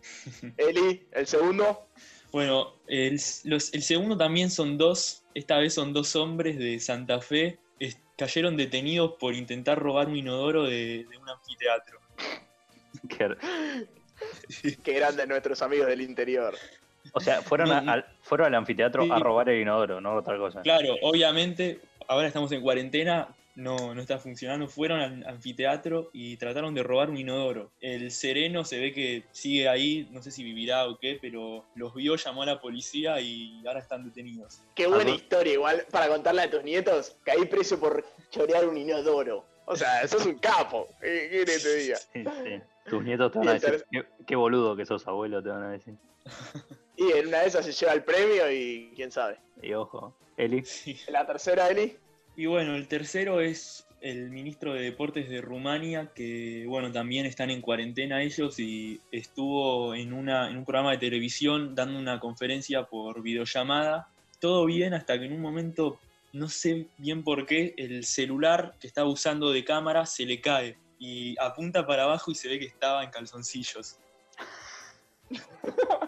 Eli, 0.57 1.07
el 1.11 1.27
segundo. 1.27 1.87
Bueno, 2.31 2.73
el, 2.87 3.19
los- 3.45 3.73
el 3.73 3.81
segundo 3.81 4.15
también 4.17 4.49
son 4.51 4.77
dos, 4.77 5.23
esta 5.33 5.57
vez 5.57 5.73
son 5.73 5.93
dos 5.93 6.15
hombres 6.15 6.57
de 6.59 6.79
Santa 6.79 7.19
Fe, 7.21 7.59
es- 7.79 7.97
cayeron 8.17 8.55
detenidos 8.57 9.13
por 9.19 9.33
intentar 9.33 9.79
robar 9.79 10.07
un 10.07 10.15
inodoro 10.17 10.63
de, 10.65 11.05
de 11.09 11.17
un 11.17 11.29
anfiteatro. 11.29 11.99
Que 14.83 14.97
eran 14.97 15.15
de 15.15 15.25
nuestros 15.27 15.61
amigos 15.61 15.87
del 15.87 16.01
interior. 16.01 16.53
o 17.13 17.19
sea, 17.21 17.41
fueron, 17.41 17.69
No, 17.69 17.75
a- 17.75 17.81
no. 17.81 17.91
al, 17.93 18.05
fueron 18.21 18.47
al 18.47 18.55
anfiteatro 18.55 19.03
Sí. 19.03 19.09
a 19.11 19.17
robar 19.19 19.47
el 19.49 19.61
inodoro, 19.61 20.01
no 20.01 20.15
otra 20.15 20.37
cosa. 20.37 20.61
Claro, 20.61 20.95
obviamente, 21.01 21.79
ahora 22.07 22.27
estamos 22.27 22.51
en 22.51 22.61
cuarentena, 22.61 23.33
no, 23.59 23.93
no 23.93 24.01
está 24.01 24.17
funcionando, 24.17 24.67
fueron 24.67 25.01
al 25.01 25.27
anfiteatro 25.27 26.09
y 26.13 26.37
trataron 26.37 26.73
de 26.73 26.81
robar 26.81 27.09
un 27.09 27.17
inodoro. 27.17 27.71
El 27.81 28.09
sereno 28.11 28.63
se 28.63 28.79
ve 28.79 28.93
que 28.93 29.25
sigue 29.31 29.67
ahí, 29.67 30.07
no 30.11 30.21
sé 30.21 30.31
si 30.31 30.43
vivirá 30.43 30.87
o 30.87 30.97
qué, 30.97 31.19
pero 31.21 31.65
los 31.75 31.93
vio, 31.93 32.15
llamó 32.15 32.43
a 32.43 32.45
la 32.45 32.61
policía 32.61 33.19
y 33.19 33.61
ahora 33.67 33.79
están 33.79 34.05
detenidos. 34.05 34.61
Qué 34.75 34.87
buena 34.87 35.11
historia, 35.11 35.53
igual, 35.53 35.85
para 35.91 36.07
contarle 36.07 36.43
a 36.43 36.49
tus 36.49 36.63
nietos. 36.63 37.17
Caí 37.23 37.45
preso 37.45 37.79
por 37.79 38.05
chorear 38.31 38.67
un 38.67 38.77
inodoro. 38.77 39.45
O 39.65 39.75
sea, 39.75 40.07
sos 40.07 40.25
un 40.25 40.39
capo. 40.39 40.87
¿Qué 41.01 41.43
te 41.45 41.75
diga? 41.75 41.97
Sí, 41.97 42.23
sí. 42.23 42.61
Tus 42.89 43.03
nietos 43.03 43.31
te 43.31 43.39
van 43.39 43.49
a 43.49 43.53
decir, 43.53 43.85
qué, 43.91 44.05
qué 44.25 44.35
boludo 44.35 44.75
que 44.75 44.85
sos 44.85 45.05
abuelo, 45.07 45.43
te 45.43 45.49
van 45.49 45.63
a 45.63 45.71
decir. 45.71 45.95
Y 46.95 47.11
en 47.11 47.27
una 47.27 47.41
de 47.41 47.47
esas 47.47 47.65
se 47.65 47.71
lleva 47.71 47.93
el 47.93 48.03
premio 48.03 48.51
y 48.51 48.91
quién 48.95 49.11
sabe. 49.11 49.37
Y 49.61 49.73
ojo, 49.73 50.15
Eli, 50.37 50.63
Sí. 50.63 50.99
La 51.09 51.25
tercera, 51.27 51.69
Eli. 51.69 51.97
Y 52.39 52.45
bueno, 52.45 52.77
el 52.77 52.87
tercero 52.87 53.41
es 53.41 53.85
el 53.99 54.29
ministro 54.29 54.73
de 54.73 54.83
Deportes 54.83 55.27
de 55.27 55.41
Rumania, 55.41 56.13
que 56.15 56.63
bueno, 56.69 56.89
también 56.89 57.25
están 57.25 57.49
en 57.49 57.59
cuarentena 57.59 58.23
ellos 58.23 58.57
y 58.59 59.01
estuvo 59.11 59.93
en, 59.93 60.13
una, 60.13 60.49
en 60.49 60.55
un 60.55 60.63
programa 60.63 60.91
de 60.91 60.99
televisión 60.99 61.75
dando 61.75 61.99
una 61.99 62.17
conferencia 62.17 62.83
por 62.83 63.21
videollamada. 63.21 64.07
Todo 64.39 64.65
bien 64.65 64.93
hasta 64.93 65.19
que 65.19 65.25
en 65.25 65.33
un 65.33 65.41
momento, 65.41 65.99
no 66.31 66.47
sé 66.47 66.87
bien 66.97 67.25
por 67.25 67.45
qué, 67.45 67.73
el 67.75 68.05
celular 68.05 68.73
que 68.79 68.87
estaba 68.87 69.09
usando 69.09 69.51
de 69.51 69.65
cámara 69.65 70.05
se 70.05 70.25
le 70.25 70.39
cae 70.39 70.77
y 70.97 71.35
apunta 71.41 71.85
para 71.85 72.03
abajo 72.03 72.31
y 72.31 72.35
se 72.35 72.47
ve 72.47 72.57
que 72.57 72.67
estaba 72.67 73.03
en 73.03 73.09
calzoncillos. 73.09 73.97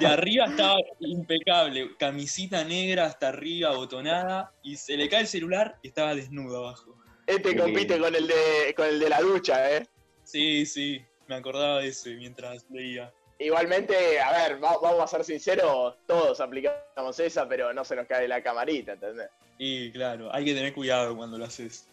De 0.00 0.06
arriba 0.06 0.46
estaba 0.46 0.76
impecable, 1.00 1.90
camisita 1.98 2.64
negra 2.64 3.06
hasta 3.06 3.28
arriba, 3.28 3.74
botonada, 3.76 4.52
y 4.62 4.76
se 4.76 4.96
le 4.96 5.08
cae 5.08 5.20
el 5.22 5.26
celular 5.26 5.76
y 5.82 5.88
estaba 5.88 6.14
desnudo 6.14 6.58
abajo. 6.66 6.96
Este 7.26 7.56
compite 7.56 7.98
con 8.00 8.14
el 8.14 8.26
de 8.26 8.74
con 8.76 8.86
el 8.88 8.98
de 8.98 9.08
la 9.08 9.20
ducha, 9.20 9.76
¿eh? 9.76 9.86
Sí, 10.24 10.66
sí, 10.66 11.00
me 11.28 11.36
acordaba 11.36 11.78
de 11.80 11.88
eso 11.88 12.10
mientras 12.10 12.64
leía. 12.70 13.12
Igualmente, 13.38 14.20
a 14.20 14.30
ver, 14.32 14.62
va- 14.62 14.78
vamos 14.80 15.02
a 15.02 15.06
ser 15.06 15.24
sinceros, 15.24 15.96
todos 16.06 16.40
aplicamos 16.40 17.18
esa, 17.18 17.48
pero 17.48 17.72
no 17.72 17.84
se 17.84 17.96
nos 17.96 18.06
cae 18.06 18.28
la 18.28 18.42
camarita, 18.42 18.92
¿entendés? 18.92 19.28
Y 19.58 19.90
claro, 19.92 20.32
hay 20.34 20.44
que 20.44 20.54
tener 20.54 20.72
cuidado 20.72 21.16
cuando 21.16 21.38
lo 21.38 21.44
haces. 21.44 21.88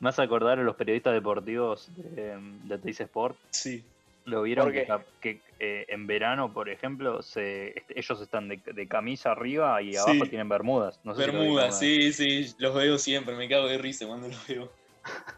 Me 0.00 0.08
hace 0.10 0.22
acordar 0.22 0.58
a 0.58 0.62
los 0.62 0.76
periodistas 0.76 1.14
deportivos 1.14 1.88
de, 1.96 2.36
de 2.64 2.78
Teis 2.78 3.00
Sport. 3.00 3.36
Sí. 3.50 3.84
Lo 4.26 4.42
vieron 4.42 4.66
¿Por 4.66 4.72
que, 4.74 4.86
que, 5.20 5.40
eh, 5.60 5.86
en 5.88 6.06
verano, 6.06 6.52
por 6.52 6.68
ejemplo, 6.68 7.22
se, 7.22 7.78
este, 7.78 7.98
ellos 7.98 8.20
están 8.20 8.48
de, 8.48 8.56
de 8.58 8.88
camisa 8.88 9.30
arriba 9.32 9.80
y 9.80 9.96
abajo 9.96 10.24
Sí. 10.24 10.30
tienen 10.30 10.48
bermudas. 10.48 11.00
No 11.04 11.14
sé 11.14 11.22
si 11.22 11.26
lo 11.28 11.32
vieron 11.32 11.46
Bermuda, 11.46 11.62
alguna 11.66 11.80
vez. 11.80 12.14
sí, 12.16 12.42
sí, 12.44 12.54
los 12.58 12.74
veo 12.74 12.98
siempre, 12.98 13.34
me 13.36 13.48
cago 13.48 13.66
de 13.68 13.78
risa 13.78 14.06
cuando 14.06 14.28
los 14.28 14.46
veo. 14.48 14.70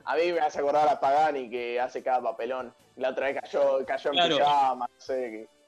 A 0.05 0.17
mí 0.17 0.33
me 0.33 0.41
hace 0.41 0.59
acordar 0.61 0.89
a 0.89 0.99
Pagani 0.99 1.51
que 1.51 1.79
hace 1.79 2.03
cada 2.03 2.23
papelón. 2.23 2.73
La 2.97 3.11
otra 3.11 3.27
vez 3.27 3.39
cayó, 3.43 3.85
cayó 3.87 4.11
en 4.11 4.17
Claro. 4.17 4.37
pijama, 4.39 4.87
no 4.93 5.01
sé, 5.01 5.15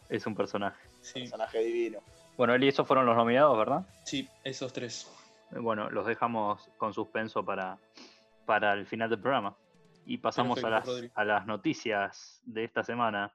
qué 0.08 0.14
Es 0.16 0.26
un 0.26 0.34
personaje. 0.34 0.80
Sí, 1.02 1.20
personaje 1.20 1.58
divino. 1.58 2.00
Bueno, 2.38 2.54
Eli, 2.54 2.68
esos 2.68 2.86
fueron 2.86 3.04
los 3.04 3.14
nominados, 3.16 3.56
¿verdad? 3.58 3.82
sí, 4.04 4.26
esos 4.44 4.72
tres. 4.72 5.12
Bueno, 5.50 5.90
los 5.90 6.06
dejamos 6.06 6.66
con 6.78 6.94
suspenso 6.94 7.44
para, 7.44 7.76
para 8.46 8.72
el 8.72 8.86
final 8.86 9.10
del 9.10 9.20
programa. 9.20 9.54
Y 10.06 10.18
pasamos 10.18 10.62
a, 10.64 10.70
las, 10.70 10.86
Rodri. 10.86 11.10
a 11.14 11.24
las 11.24 11.46
noticias 11.46 12.40
de 12.44 12.64
esta 12.64 12.82
semana. 12.82 13.32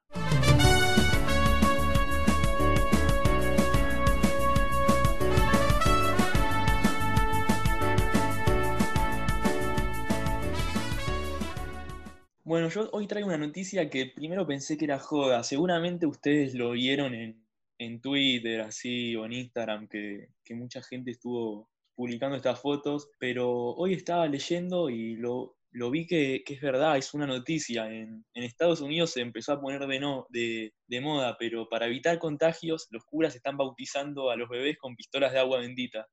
Bueno, 12.45 12.69
yo 12.69 12.89
hoy 12.91 13.07
traigo 13.07 13.27
una 13.27 13.39
noticia 13.39 13.89
que 13.89 14.05
primero 14.05 14.45
pensé 14.45 14.77
que 14.77 14.85
era 14.85 14.99
joda. 14.99 15.41
Seguramente 15.41 16.05
ustedes 16.05 16.53
lo 16.53 16.71
vieron 16.71 17.15
en, 17.15 17.43
en 17.79 18.01
Twitter, 18.01 18.61
así, 18.61 19.15
o 19.15 19.25
en 19.25 19.33
Instagram, 19.33 19.87
que, 19.87 20.29
que 20.43 20.53
mucha 20.53 20.83
gente 20.83 21.09
estuvo 21.09 21.69
publicando 21.95 22.35
estas 22.35 22.61
fotos, 22.61 23.09
pero 23.19 23.49
hoy 23.51 23.93
estaba 23.93 24.27
leyendo 24.27 24.91
y 24.91 25.15
lo, 25.15 25.54
lo 25.75 25.91
vi 25.91 26.07
que, 26.07 26.41
que 26.45 26.53
es 26.55 26.61
verdad, 26.61 26.97
es 26.97 27.13
una 27.13 27.27
noticia. 27.27 27.85
En, 27.91 28.25
en 28.33 28.43
Estados 28.43 28.79
Unidos 28.81 29.11
se 29.11 29.21
empezó 29.21 29.51
a 29.53 29.61
poner 29.61 29.85
de, 29.85 29.99
no, 29.99 30.25
de, 30.29 30.73
de 30.87 31.01
moda, 31.01 31.35
pero 31.37 31.67
para 31.67 31.85
evitar 31.87 32.17
contagios, 32.17 32.87
los 32.91 33.03
curas 33.05 33.35
están 33.35 33.57
bautizando 33.57 34.29
a 34.31 34.35
los 34.37 34.47
bebés 34.49 34.77
con 34.77 34.95
pistolas 34.95 35.33
de 35.33 35.39
agua 35.39 35.59
bendita. 35.59 36.07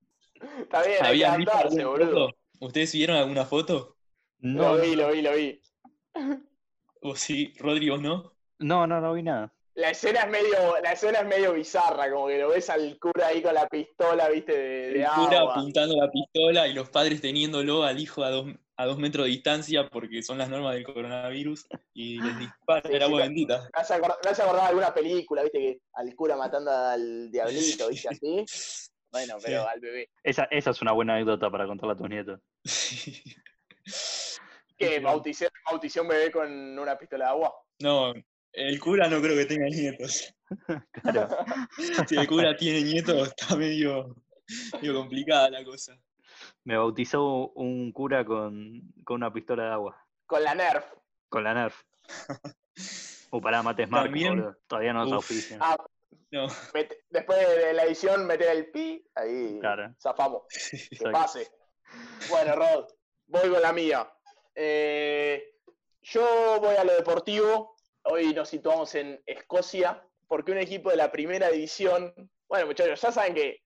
Está 0.61 0.83
bien, 0.83 0.97
hay 1.05 1.19
que 1.19 1.27
¿Habían 1.27 1.37
visto 1.39 1.53
adaptarse, 1.53 1.81
alguna 1.81 2.05
boludo. 2.07 2.27
foto? 2.29 2.39
¿Ustedes 2.61 2.93
vieron 2.93 3.17
alguna 3.17 3.45
foto? 3.45 3.97
No, 4.41 4.77
Lo 4.77 4.83
vi, 4.83 4.97
lo 4.97 5.13
vi, 5.13 5.23
lo 5.23 5.35
vi. 5.37 5.61
¿O 7.03 7.15
sí, 7.17 7.53
Rodrigo, 7.59 7.97
no? 7.99 8.33
no, 8.59 8.87
no, 8.87 9.01
no 9.01 9.13
vi 9.15 9.23
nada. 9.23 9.53
La 9.75 9.91
escena 9.91 10.21
es 10.21 10.31
medio, 10.31 10.81
la 10.83 10.93
escena 10.93 11.21
es 11.21 11.27
medio 11.27 11.55
bizarra, 11.55 12.11
como 12.11 12.27
que 12.29 12.39
lo 12.39 12.51
ves 12.51 12.69
al 12.69 12.99
cura 12.99 13.29
ahí 13.29 13.41
con 13.43 13.55
la 13.55 13.67
pistola, 13.69 14.29
viste, 14.29 14.53
de, 14.53 14.91
de 14.93 15.01
el 15.01 15.07
cura 15.15 15.41
agua. 15.41 15.55
apuntando 15.55 15.97
la 15.97 16.11
pistola 16.11 16.69
y 16.69 16.75
los 16.75 16.91
padres 16.91 17.21
teniéndolo 17.23 17.83
al 17.83 17.99
hijo 17.99 18.23
a 18.23 18.31
dos, 18.31 18.47
a 18.83 18.87
dos 18.87 18.99
metros 18.99 19.25
de 19.27 19.31
distancia 19.31 19.89
porque 19.89 20.23
son 20.23 20.39
las 20.39 20.49
normas 20.49 20.75
del 20.75 20.85
coronavirus 20.85 21.67
y 21.95 22.21
les 22.21 22.39
disparan 22.39 22.83
Sí, 22.91 22.97
el 22.97 23.03
agua 23.03 23.23
sí, 23.23 23.29
bendita. 23.29 23.63
Me 23.63 23.81
hace 23.81 23.95
acordar, 23.95 24.19
me 24.25 24.31
hace 24.31 24.43
acordar 24.43 24.63
de 24.63 24.69
alguna 24.69 24.95
película, 24.95 25.43
viste, 25.43 25.59
que 25.59 25.79
al 25.95 26.15
cura 26.15 26.37
matando 26.37 26.71
al 26.71 27.31
diablito, 27.31 27.89
viste, 27.89 28.09
así. 28.09 28.45
Bueno, 29.11 29.37
pero 29.43 29.63
Sí. 29.63 29.69
al 29.73 29.81
bebé. 29.81 30.11
Esa, 30.25 30.45
esa 30.51 30.71
es 30.71 30.83
una 30.83 30.93
buena 30.93 31.15
anécdota 31.15 31.51
para 31.51 31.67
contarle 31.67 31.93
a 31.93 31.97
tus 31.97 32.09
nietos. 32.09 32.41
Que 34.79 34.99
bauticé, 35.01 35.49
bauticé 35.71 36.01
un 36.01 36.09
bebé 36.09 36.31
con 36.33 36.51
una 36.79 36.99
pistola 36.99 37.27
de 37.27 37.31
agua. 37.31 37.55
No, 37.81 38.13
el 38.53 38.81
cura 38.81 39.07
no 39.09 39.21
creo 39.21 39.37
que 39.37 39.47
tenga 39.47 39.67
nietos. 39.69 40.35
Claro. 41.03 41.29
Si 42.09 42.17
el 42.17 42.27
cura 42.27 42.57
tiene 42.57 42.83
nietos, 42.83 43.29
está 43.29 43.57
medio, 43.57 44.15
medio 44.75 44.95
complicada 44.95 45.51
la 45.51 45.65
cosa. 45.65 45.97
Me 46.65 46.77
bautizó 46.77 47.49
un 47.55 47.93
cura 47.93 48.25
con, 48.25 48.83
con 49.05 49.17
una 49.17 49.33
pistola 49.33 49.65
de 49.65 49.71
agua. 49.71 50.07
Con 50.27 50.43
la 50.45 50.55
Nerf. 50.55 50.85
Con 51.29 51.45
la 51.45 51.55
Nerf. 51.55 51.83
O 53.35 53.41
para 53.41 53.63
mates 53.63 53.89
boludo. 53.89 54.57
Todavía 54.67 54.93
no 54.93 55.01
nos 55.01 55.09
Uf. 55.09 55.15
auspician. 55.15 55.59
Ah, 55.63 55.77
No, 56.31 56.49
después 57.11 57.39
de 57.39 57.73
la 57.73 57.85
edición, 57.85 58.27
meter 58.27 58.55
el 58.55 58.71
pi, 58.71 59.03
ahí 59.15 59.59
Claro. 59.59 59.95
zafamos. 59.99 60.43
Que 60.99 61.11
pase. 61.11 61.49
Bueno, 62.29 62.57
Rod, 62.57 62.89
voy 63.27 63.49
con 63.51 63.63
la 63.63 63.73
mía. 63.73 64.11
Eh, 64.55 65.55
yo 66.03 66.59
voy 66.61 66.77
a 66.77 66.85
lo 66.85 66.93
deportivo. 66.95 67.75
Hoy 68.03 68.35
nos 68.35 68.51
situamos 68.51 68.95
en 68.97 69.23
Escocia, 69.25 70.07
porque 70.29 70.53
un 70.53 70.59
equipo 70.59 70.91
de 70.91 70.97
la 70.97 71.11
primera 71.11 71.49
división. 71.49 72.13
Bueno, 72.49 72.67
muchachos, 72.67 73.01
ya 73.01 73.13
saben 73.13 73.35
que 73.35 73.63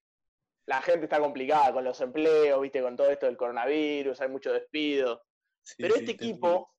la 0.67 0.83
gente 0.83 1.05
está 1.05 1.21
complicada 1.21 1.73
con 1.73 1.85
los 1.85 2.01
empleos, 2.01 2.61
viste, 2.61 2.83
con 2.83 2.97
todo 2.97 3.09
esto 3.11 3.27
del 3.27 3.37
coronavirus, 3.37 4.21
hay 4.21 4.29
mucho 4.29 4.53
despido. 4.53 5.23
sí, 5.63 5.77
Pero 5.79 5.95
este 5.97 6.11
equipo, 6.13 6.73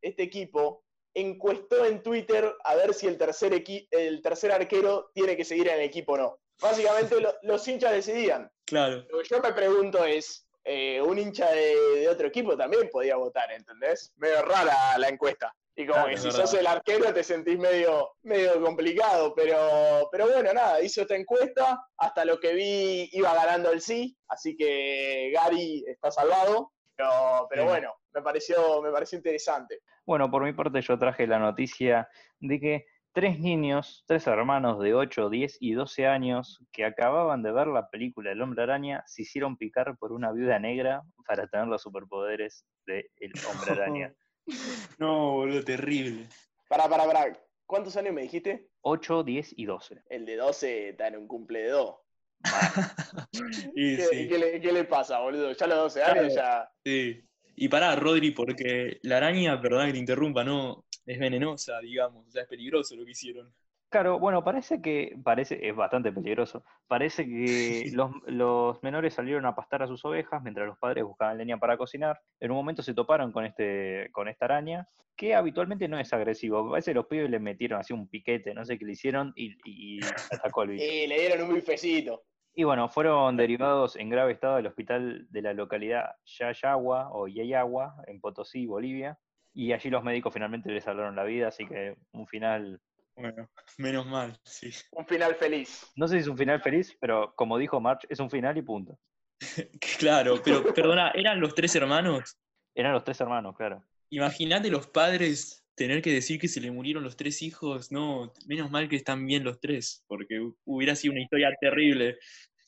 este 0.00 0.22
equipo 0.22 0.84
encuestó 1.14 1.84
en 1.84 2.02
Twitter 2.02 2.52
a 2.64 2.74
ver 2.74 2.92
si 2.94 3.06
el 3.06 3.16
tercer, 3.18 3.52
equi- 3.52 3.86
el 3.90 4.20
tercer 4.22 4.50
arquero 4.52 5.10
tiene 5.14 5.36
que 5.36 5.44
seguir 5.44 5.68
en 5.68 5.74
el 5.74 5.80
equipo 5.82 6.14
o 6.14 6.16
no. 6.18 6.38
Básicamente 6.60 7.20
lo- 7.20 7.34
los 7.42 7.66
hinchas 7.68 7.92
decidían. 7.92 8.50
Claro, 8.64 9.04
Lo 9.10 9.18
que 9.18 9.28
yo 9.28 9.40
me 9.40 9.52
pregunto 9.52 10.04
es, 10.04 10.48
eh, 10.64 11.00
un 11.02 11.18
hincha 11.18 11.50
de, 11.52 11.76
de 12.00 12.08
otro 12.08 12.26
equipo 12.28 12.56
también 12.56 12.88
podía 12.90 13.16
votar, 13.16 13.52
¿entendés? 13.52 14.12
Medio 14.16 14.40
rara 14.42 14.96
la 14.98 15.08
encuesta. 15.08 15.54
Y 15.76 15.86
como 15.86 16.04
Claro, 16.04 16.10
que 16.10 16.16
si 16.18 16.28
verdad. 16.28 16.40
sos 16.40 16.54
el 16.54 16.66
arquero 16.66 17.12
te 17.12 17.24
sentís 17.24 17.58
medio, 17.58 18.10
medio 18.22 18.62
complicado, 18.62 19.34
pero, 19.34 20.08
pero 20.12 20.28
bueno, 20.28 20.52
nada, 20.52 20.80
hizo 20.80 21.02
esta 21.02 21.16
encuesta, 21.16 21.80
hasta 21.98 22.24
lo 22.24 22.38
que 22.38 22.54
vi 22.54 23.08
iba 23.12 23.34
ganando 23.34 23.72
el 23.72 23.80
sí, 23.80 24.16
así 24.28 24.56
que 24.56 25.32
Gary 25.34 25.84
está 25.88 26.12
salvado, 26.12 26.70
pero, 26.96 27.46
pero 27.50 27.64
bueno, 27.64 27.92
me 28.12 28.22
pareció, 28.22 28.80
me 28.82 28.92
pareció 28.92 29.18
interesante. 29.18 29.80
Bueno, 30.06 30.30
por 30.30 30.44
mi 30.44 30.52
parte 30.52 30.80
yo 30.80 30.96
traje 30.98 31.26
la 31.26 31.40
noticia 31.40 32.08
de 32.38 32.60
que 32.60 32.86
tres 33.14 33.38
niños, 33.38 34.04
tres 34.06 34.26
hermanos 34.26 34.80
de 34.80 34.92
8, 34.92 35.30
10 35.30 35.58
y 35.60 35.72
12 35.72 36.06
años 36.06 36.62
que 36.72 36.84
acababan 36.84 37.42
de 37.42 37.52
ver 37.52 37.68
la 37.68 37.88
película 37.88 38.32
El 38.32 38.42
Hombre 38.42 38.64
Araña 38.64 39.02
se 39.06 39.22
hicieron 39.22 39.56
picar 39.56 39.96
por 39.98 40.12
una 40.12 40.32
viuda 40.32 40.58
negra 40.58 41.02
para 41.26 41.46
tener 41.46 41.68
los 41.68 41.82
superpoderes 41.82 42.66
del 42.86 43.32
Hombre 43.50 43.72
Araña. 43.72 44.14
no, 44.98 45.32
boludo, 45.32 45.62
terrible. 45.64 46.28
Pará, 46.68 46.88
pará, 46.88 47.04
pará, 47.06 47.38
¿cuántos 47.66 47.96
años 47.96 48.14
me 48.14 48.22
dijiste? 48.22 48.68
8, 48.82 49.22
10 49.24 49.54
y 49.56 49.64
12. 49.64 50.02
El 50.08 50.26
de 50.26 50.36
12 50.36 50.88
está 50.90 51.08
en 51.08 51.16
un 51.16 51.26
cumple 51.26 51.60
de 51.62 51.68
2. 51.70 51.96
Y 53.74 53.96
¿Qué, 53.96 54.04
sí. 54.04 54.28
qué 54.28 54.38
le, 54.38 54.60
qué 54.60 54.72
le 54.72 54.84
pasa, 54.84 55.18
boludo? 55.20 55.52
Ya 55.52 55.64
a 55.64 55.68
los 55.68 55.78
12 55.78 56.02
años 56.02 56.32
Claro. 56.32 56.62
ya... 56.64 56.70
Sí. 56.84 57.24
Y 57.56 57.68
pará, 57.68 57.94
Rodri, 57.96 58.32
porque 58.32 58.98
la 59.02 59.16
araña, 59.18 59.60
perdón 59.60 59.86
que 59.86 59.92
te 59.92 59.98
interrumpa, 59.98 60.42
no 60.44 60.84
es 61.06 61.18
venenosa, 61.18 61.78
digamos, 61.80 62.26
o 62.26 62.30
sea, 62.30 62.42
es 62.42 62.48
peligroso 62.48 62.96
lo 62.96 63.04
que 63.04 63.12
hicieron. 63.12 63.54
Claro, 63.94 64.18
bueno, 64.18 64.42
parece 64.42 64.82
que, 64.82 65.16
parece, 65.22 65.68
es 65.68 65.76
bastante 65.76 66.10
peligroso. 66.10 66.64
Parece 66.88 67.24
que 67.24 67.92
los, 67.92 68.10
los 68.26 68.82
menores 68.82 69.14
salieron 69.14 69.46
a 69.46 69.54
pastar 69.54 69.84
a 69.84 69.86
sus 69.86 70.04
ovejas 70.04 70.42
mientras 70.42 70.66
los 70.66 70.76
padres 70.80 71.04
buscaban 71.04 71.38
leña 71.38 71.58
para 71.58 71.76
cocinar. 71.76 72.18
En 72.40 72.50
un 72.50 72.56
momento 72.56 72.82
se 72.82 72.92
toparon 72.92 73.30
con 73.30 73.44
este, 73.44 74.08
con 74.10 74.26
esta 74.26 74.46
araña, 74.46 74.88
que 75.14 75.36
habitualmente 75.36 75.86
no 75.86 75.96
es 75.96 76.12
agresivo. 76.12 76.72
Parece 76.72 76.90
que 76.90 76.96
los 76.96 77.06
pibes 77.06 77.30
le 77.30 77.38
metieron 77.38 77.78
así 77.78 77.92
un 77.92 78.08
piquete, 78.08 78.52
no 78.52 78.64
sé 78.64 78.80
qué 78.80 78.84
le 78.84 78.94
hicieron, 78.94 79.32
y, 79.36 79.54
y 79.64 80.00
atacó 80.32 80.62
al 80.62 80.70
bicho. 80.70 80.82
Y 80.84 81.06
le 81.06 81.20
dieron 81.20 81.46
un 81.46 81.54
bifecito. 81.54 82.24
Y 82.52 82.64
bueno, 82.64 82.88
fueron 82.88 83.36
derivados 83.36 83.94
en 83.94 84.10
grave 84.10 84.32
estado 84.32 84.56
del 84.56 84.66
hospital 84.66 85.28
de 85.30 85.42
la 85.42 85.54
localidad 85.54 86.16
Yayagua 86.24 87.10
o 87.12 87.28
Yayagua, 87.28 87.94
en 88.08 88.20
Potosí, 88.20 88.66
Bolivia. 88.66 89.20
Y 89.52 89.72
allí 89.72 89.88
los 89.88 90.02
médicos 90.02 90.34
finalmente 90.34 90.68
les 90.72 90.82
salvaron 90.82 91.14
la 91.14 91.22
vida, 91.22 91.46
así 91.46 91.64
que 91.64 91.94
un 92.10 92.26
final 92.26 92.80
Bueno, 93.16 93.48
menos 93.78 94.06
mal, 94.06 94.38
sí. 94.44 94.70
Un 94.92 95.06
final 95.06 95.34
feliz. 95.36 95.86
No 95.96 96.08
sé 96.08 96.16
si 96.16 96.20
es 96.22 96.28
un 96.28 96.38
final 96.38 96.60
feliz, 96.62 96.96
pero 97.00 97.34
como 97.36 97.58
dijo 97.58 97.80
March, 97.80 98.06
es 98.08 98.18
un 98.20 98.30
final 98.30 98.56
y 98.58 98.62
punto. 98.62 98.98
Claro, 99.98 100.40
pero 100.44 100.62
perdona, 100.74 101.10
¿eran 101.10 101.40
los 101.40 101.54
tres 101.54 101.74
hermanos? 101.76 102.36
Eran 102.74 102.92
los 102.92 103.04
tres 103.04 103.20
hermanos, 103.20 103.56
claro. 103.56 103.84
Imagínate 104.10 104.70
los 104.70 104.86
padres 104.86 105.64
tener 105.74 106.02
que 106.02 106.12
decir 106.12 106.38
que 106.38 106.48
se 106.48 106.60
le 106.60 106.70
murieron 106.70 107.02
los 107.02 107.16
tres 107.16 107.42
hijos. 107.42 107.90
No, 107.90 108.32
menos 108.46 108.70
mal 108.70 108.88
que 108.88 108.96
están 108.96 109.26
bien 109.26 109.44
los 109.44 109.60
tres, 109.60 110.04
porque 110.06 110.40
hu- 110.40 110.56
hubiera 110.64 110.94
sido 110.94 111.12
una 111.12 111.22
historia 111.22 111.50
terrible. 111.60 112.18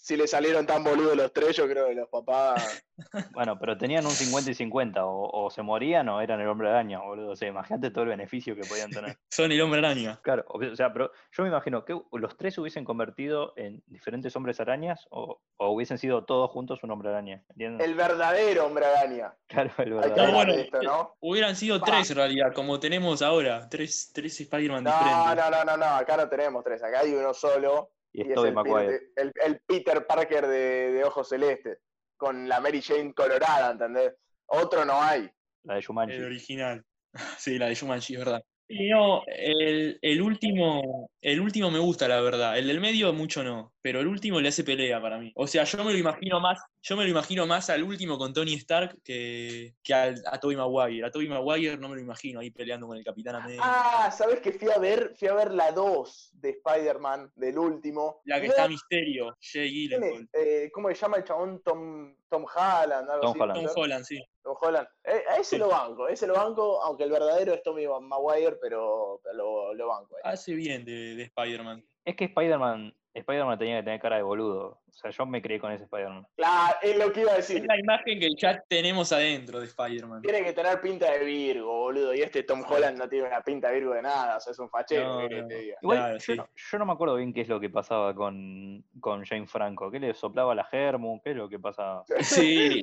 Si 0.07 0.17
le 0.17 0.29
salieron 0.29 0.65
tan 0.67 0.85
boludos 0.85 1.17
los 1.17 1.33
tres, 1.33 1.57
yo 1.57 1.67
creo 1.67 1.89
que 1.89 1.95
los 1.97 2.09
papás. 2.09 2.85
Bueno, 3.35 3.59
pero 3.59 3.77
tenían 3.77 4.07
un 4.07 4.13
50 4.13 4.53
y 4.53 4.55
50, 4.55 5.05
o, 5.05 5.29
o 5.45 5.51
se 5.51 5.61
morían 5.61 6.09
o 6.09 6.21
eran 6.23 6.41
el 6.41 6.49
hombre 6.49 6.71
araña, 6.71 7.01
boludo. 7.01 7.33
O 7.33 7.37
sea, 7.37 7.49
imagínate 7.49 7.91
todo 7.91 8.05
el 8.05 8.11
beneficio 8.11 8.55
que 8.55 8.63
podían 8.63 8.91
tener. 8.91 9.19
Son 9.31 9.51
el 9.53 9.61
hombre 9.61 9.81
araña. 9.81 10.19
Claro, 10.23 10.45
o 10.49 10.77
sea, 10.77 10.93
pero 10.93 11.11
yo 11.33 11.43
me 11.43 11.49
imagino 11.51 11.85
que 11.85 12.01
los 12.13 12.37
tres 12.39 12.55
se 12.55 12.61
hubiesen 12.63 12.85
convertido 12.85 13.53
en 13.57 13.83
diferentes 13.87 14.35
hombres 14.37 14.61
arañas 14.61 15.07
o, 15.11 15.41
o 15.59 15.71
hubiesen 15.73 15.99
sido 15.99 16.25
todos 16.25 16.51
juntos 16.53 16.83
un 16.85 16.91
hombre 16.93 17.11
araña. 17.11 17.43
¿Entiendes? 17.51 17.87
El 17.87 17.97
verdadero 17.97 18.65
hombre 18.67 18.87
araña. 18.87 19.35
Claro, 19.49 19.71
el 19.79 19.93
Hay 19.93 20.01
que 20.03 20.09
verdadero. 20.09 20.33
Bueno, 20.33 20.53
esto, 20.55 20.83
¿no? 20.83 21.17
Hubieran 21.21 21.57
sido 21.57 21.81
Pa. 21.81 21.87
tres 21.87 22.11
en 22.13 22.17
realidad, 22.17 22.53
como 22.55 22.79
tenemos 22.81 23.21
ahora. 23.23 23.69
Tres, 23.69 24.11
tres 24.15 24.41
Spider-Man 24.41 24.85
No, 24.85 24.91
diferentes. 24.91 25.37
no, 25.37 25.51
no, 25.51 25.65
no, 25.65 25.77
no, 25.77 25.87
acá 25.97 26.17
no 26.17 26.29
tenemos 26.29 26.65
tres, 26.65 26.83
acá 26.83 27.01
hay 27.01 27.13
uno 27.13 27.35
solo. 27.35 27.91
Y 28.17 28.21
Y 28.21 28.23
es 28.23 28.29
es 28.29 28.35
Tobey 28.35 28.55
el, 28.87 29.13
el- 29.17 29.33
el 29.45 29.61
Peter 29.67 30.07
Parker 30.07 30.47
de, 30.47 30.93
de 30.93 31.05
ojos 31.05 31.29
celestes. 31.29 31.79
con 32.17 32.49
la 32.49 32.61
Mary 32.61 32.81
Jane 32.81 33.13
colorada, 33.13 33.73
¿entendés? 33.73 34.15
Otro 34.47 34.85
no 34.87 35.03
hay. 35.03 35.31
La 35.65 35.75
de 35.75 35.81
Shumanji. 35.83 36.15
El 36.17 36.25
original. 36.25 36.83
Sí, 37.39 37.59
la 37.59 37.67
de 37.67 37.75
Shumanji, 37.75 38.15
es 38.15 38.19
verdad. 38.21 38.43
Y 38.69 38.89
no, 38.89 39.23
el, 39.29 39.97
el 40.03 40.23
último, 40.23 41.09
el 41.21 41.41
último 41.41 41.71
me 41.71 41.79
gusta, 41.79 42.09
la 42.09 42.21
verdad. 42.21 42.59
El 42.59 42.67
del 42.67 42.81
medio 42.81 43.13
mucho 43.13 43.45
no, 43.45 43.73
pero 43.81 44.01
el 44.01 44.09
último 44.09 44.41
le 44.41 44.49
hace 44.49 44.65
pelea 44.65 45.01
para 45.01 45.19
mí. 45.19 45.31
O 45.37 45.47
sea, 45.47 45.63
yo 45.63 45.85
me 45.85 45.93
lo 45.93 45.99
imagino 45.99 46.41
más, 46.41 46.59
yo 46.83 46.97
me 46.97 47.05
lo 47.05 47.11
imagino 47.11 47.47
más 47.47 47.71
al 47.71 47.85
último 47.85 48.19
con 48.19 48.33
Tony 48.35 48.55
Stark 48.55 48.99
que, 49.05 49.75
que 49.85 49.95
al- 49.95 50.21
a 50.27 50.41
Tobey 50.41 50.57
Maguire. 50.57 51.07
A 51.07 51.11
Tobey 51.13 51.29
Maguire 51.29 51.77
no 51.77 51.89
me 51.89 51.95
lo 51.95 52.01
imagino 52.01 52.41
ahí 52.41 52.51
peleando 52.51 52.89
con 52.89 52.97
el 52.97 53.05
Capitán 53.05 53.37
América. 53.37 53.63
Ah, 53.65 54.11
¿sabes 54.11 54.41
que 54.41 54.51
fui 54.51 54.69
a 54.69 54.79
ver? 54.79 55.13
Fui 55.17 55.29
a 55.29 55.35
ver 55.35 55.53
la 55.53 55.71
2 55.71 56.31
de 56.33 56.51
Spider-Man, 56.51 57.31
del 57.37 57.59
último. 57.61 58.21
la 58.25 58.41
que 58.41 58.47
Y 58.47 58.49
está 58.49 58.67
Misterio, 58.67 59.37
Jay. 59.41 59.71
Gyllenhaal. 59.71 60.29
Eh, 60.33 60.71
¿Cómo 60.73 60.89
se 60.89 60.97
llama 60.97 61.19
el 61.19 61.25
chabón? 61.25 61.63
Tom, 61.63 62.17
Tom 62.29 62.45
Holland, 62.53 63.09
algo 63.11 63.21
Tom 63.21 63.31
así. 63.31 63.41
Holland. 63.43 63.67
Tom. 63.69 63.73
Holland, 63.77 64.05
sí. 64.05 64.21
Tom 64.47 64.57
Holland. 64.61 64.87
Eh, 65.05 65.23
a 65.29 65.35
ese 65.37 65.57
Sí. 65.57 65.59
lo 65.59 65.69
banco, 65.69 66.07
ese 66.09 66.27
lo 66.27 66.35
banco, 66.35 66.81
aunque 66.83 67.03
el 67.05 67.11
verdadero 67.11 67.53
es 67.55 67.63
Tommy 67.63 67.85
Maguire, 68.01 68.57
pero, 68.63 69.21
pero 69.23 69.35
lo, 69.37 69.75
lo 69.75 69.89
banco. 69.89 70.17
Hace 70.23 70.55
bien 70.55 70.85
de, 70.85 71.17
de 71.17 71.23
Spider-Man. 71.25 71.85
Es 72.05 72.15
que 72.15 72.25
Spider-Man 72.27 72.95
Spider-Man 73.13 73.59
tenía 73.59 73.79
que 73.79 73.85
tener 73.85 73.99
cara 74.01 74.17
de 74.17 74.23
boludo. 74.23 74.79
O 74.87 74.93
sea, 74.93 75.11
yo 75.11 75.25
me 75.25 75.41
creí 75.41 75.59
con 75.59 75.73
ese 75.73 75.85
Spider-Man. 75.85 76.27
Claro, 76.37 76.77
es 76.83 76.99
lo 76.99 77.11
que 77.11 77.23
iba 77.23 77.33
a 77.33 77.39
Es 77.39 77.49
decir. 77.49 77.65
la 77.67 77.79
imagen 77.79 78.21
que 78.21 78.29
ya 78.37 78.63
tenemos 78.69 79.11
adentro 79.11 79.59
de 79.59 79.65
Spider-Man. 79.67 80.21
Tiene 80.21 80.45
que 80.45 80.53
tener 80.53 80.79
pinta 80.83 81.11
de 81.11 81.25
Virgo, 81.25 81.67
boludo. 81.79 82.13
Y 82.15 82.21
este 82.21 82.43
Tom 82.43 82.63
Holland 82.69 82.99
no 82.99 83.09
tiene 83.09 83.27
una 83.27 83.41
pinta 83.41 83.69
de 83.69 83.75
Virgo 83.77 83.95
de 83.95 84.03
nada. 84.03 84.37
O 84.37 84.41
sea, 84.41 84.51
es 84.53 84.59
un 84.59 84.69
fachero, 84.69 85.15
No, 85.15 85.19
¿qué 85.21 85.29
querés 85.29 85.43
no. 85.45 85.49
que 85.49 85.55
te 85.55 85.61
diga? 85.63 85.77
Igual, 85.81 85.99
Claro, 85.99 86.15
yo, 86.15 86.21
sí. 86.21 86.35
no, 86.37 86.49
yo 86.55 86.79
no 86.79 86.85
me 86.87 86.93
acuerdo 86.93 87.15
bien 87.17 87.33
qué 87.33 87.41
es 87.41 87.49
lo 87.49 87.59
que 87.59 87.71
pasaba 87.71 88.15
con, 88.15 88.85
con 89.01 89.25
Jane 89.25 89.47
Franco. 89.47 89.91
¿Qué 89.91 89.99
le 89.99 90.13
soplaba 90.13 90.55
la 90.55 90.65
Germu? 90.65 91.23
¿Qué 91.23 91.31
es 91.31 91.37
lo 91.37 91.49
que 91.49 91.59
pasaba? 91.59 92.05
Sí, 92.21 92.83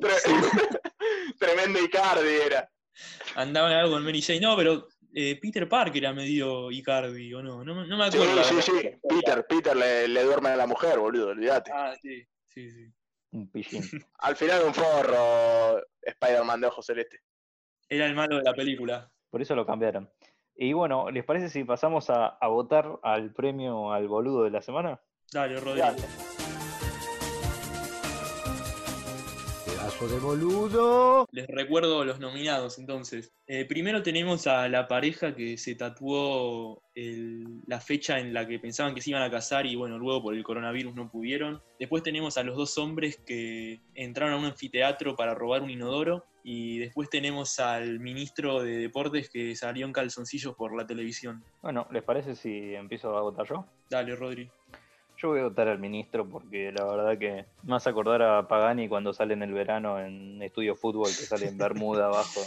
Tremendo 1.38 1.78
Icardi 1.82 2.34
era. 2.46 2.68
andaba 3.36 3.70
en 3.72 3.78
algo 3.78 3.92
con 3.92 4.04
Mary 4.04 4.22
Jane. 4.22 4.40
No, 4.40 4.56
pero 4.56 4.88
eh, 5.14 5.38
Peter 5.40 5.68
Parker 5.68 6.02
era 6.02 6.12
medio 6.12 6.70
Icardi, 6.70 7.32
¿o 7.34 7.42
no? 7.42 7.64
No, 7.64 7.74
me- 7.74 7.86
no 7.86 7.96
me 7.96 8.10
Sí, 8.10 8.18
acuerdo. 8.18 8.44
sí, 8.44 8.54
verdad. 8.54 8.66
sí. 8.82 8.90
Peter, 9.08 9.46
Peter 9.46 9.76
le, 9.76 10.08
le 10.08 10.22
duerme 10.24 10.50
a 10.50 10.56
la 10.56 10.66
mujer, 10.66 10.98
boludo, 10.98 11.28
olvídate. 11.28 11.70
Ah, 11.74 11.94
sí, 12.00 12.22
sí, 12.48 12.70
sí. 12.70 12.92
Un 13.32 13.50
pillín. 13.50 13.82
Al 14.18 14.36
final 14.36 14.62
un 14.64 14.74
forro 14.74 15.80
Spider-Man 16.02 16.60
de 16.60 16.66
ojos 16.68 16.86
celeste. 16.86 17.20
Era 17.88 18.06
el 18.06 18.14
malo 18.14 18.36
de 18.38 18.44
la 18.44 18.54
película. 18.54 19.10
Por 19.30 19.42
eso 19.42 19.54
lo 19.54 19.66
cambiaron. 19.66 20.10
Y 20.56 20.72
bueno, 20.72 21.10
¿les 21.10 21.24
parece 21.24 21.48
si 21.48 21.64
pasamos 21.64 22.10
a, 22.10 22.26
a 22.40 22.46
votar 22.48 23.00
al 23.02 23.32
premio 23.34 23.92
al 23.92 24.06
boludo 24.06 24.44
de 24.44 24.50
la 24.50 24.62
semana? 24.62 25.00
Dale, 25.32 25.58
Rodrigo. 25.58 25.84
Dale. 25.86 26.33
Pedazo 30.04 30.14
de 30.14 30.20
boludo. 30.20 31.28
Les 31.32 31.46
recuerdo 31.46 32.04
los 32.04 32.20
nominados 32.20 32.78
entonces. 32.78 33.32
Eh, 33.46 33.64
primero 33.64 34.02
tenemos 34.02 34.46
a 34.46 34.68
la 34.68 34.86
pareja 34.86 35.34
que 35.34 35.56
se 35.56 35.74
tatuó 35.74 36.82
el- 36.94 37.60
la 37.66 37.80
fecha 37.80 38.18
en 38.18 38.34
la 38.34 38.46
que 38.46 38.58
pensaban 38.58 38.94
que 38.94 39.00
se 39.00 39.10
iban 39.10 39.22
a 39.22 39.30
casar 39.30 39.66
y 39.66 39.76
bueno, 39.76 39.98
luego 39.98 40.22
por 40.22 40.34
el 40.34 40.42
coronavirus 40.44 40.94
no 40.94 41.10
pudieron. 41.10 41.62
Después 41.78 42.02
tenemos 42.02 42.36
a 42.36 42.42
los 42.42 42.56
dos 42.56 42.76
hombres 42.78 43.18
que 43.26 43.80
entraron 43.94 44.34
a 44.34 44.38
un 44.38 44.44
anfiteatro 44.46 45.16
para 45.16 45.34
robar 45.34 45.62
un 45.62 45.70
inodoro. 45.70 46.24
Y 46.46 46.78
después 46.78 47.08
tenemos 47.08 47.58
al 47.58 48.00
ministro 48.00 48.62
de 48.62 48.76
Deportes 48.76 49.30
que 49.30 49.56
salió 49.56 49.86
en 49.86 49.94
calzoncillos 49.94 50.54
por 50.54 50.76
la 50.76 50.86
televisión. 50.86 51.42
Bueno, 51.62 51.86
¿les 51.90 52.02
parece 52.02 52.34
si 52.36 52.74
empiezo 52.74 53.16
a 53.16 53.22
votar 53.22 53.46
yo? 53.48 53.64
Dale, 53.88 54.14
Rodri. 54.14 54.50
Yo 55.24 55.30
voy 55.30 55.40
a 55.40 55.44
votar 55.44 55.68
al 55.68 55.78
ministro 55.78 56.28
porque 56.28 56.70
la 56.70 56.84
verdad 56.84 57.16
que 57.16 57.46
hace 57.72 57.88
acordar 57.88 58.20
a 58.20 58.46
Pagani 58.46 58.90
cuando 58.90 59.14
sale 59.14 59.32
en 59.32 59.42
el 59.42 59.54
verano 59.54 59.98
en 59.98 60.42
Estudio 60.42 60.76
Fútbol, 60.76 61.06
que 61.06 61.24
sale 61.24 61.46
en 61.46 61.56
Bermuda 61.56 62.04
abajo, 62.08 62.42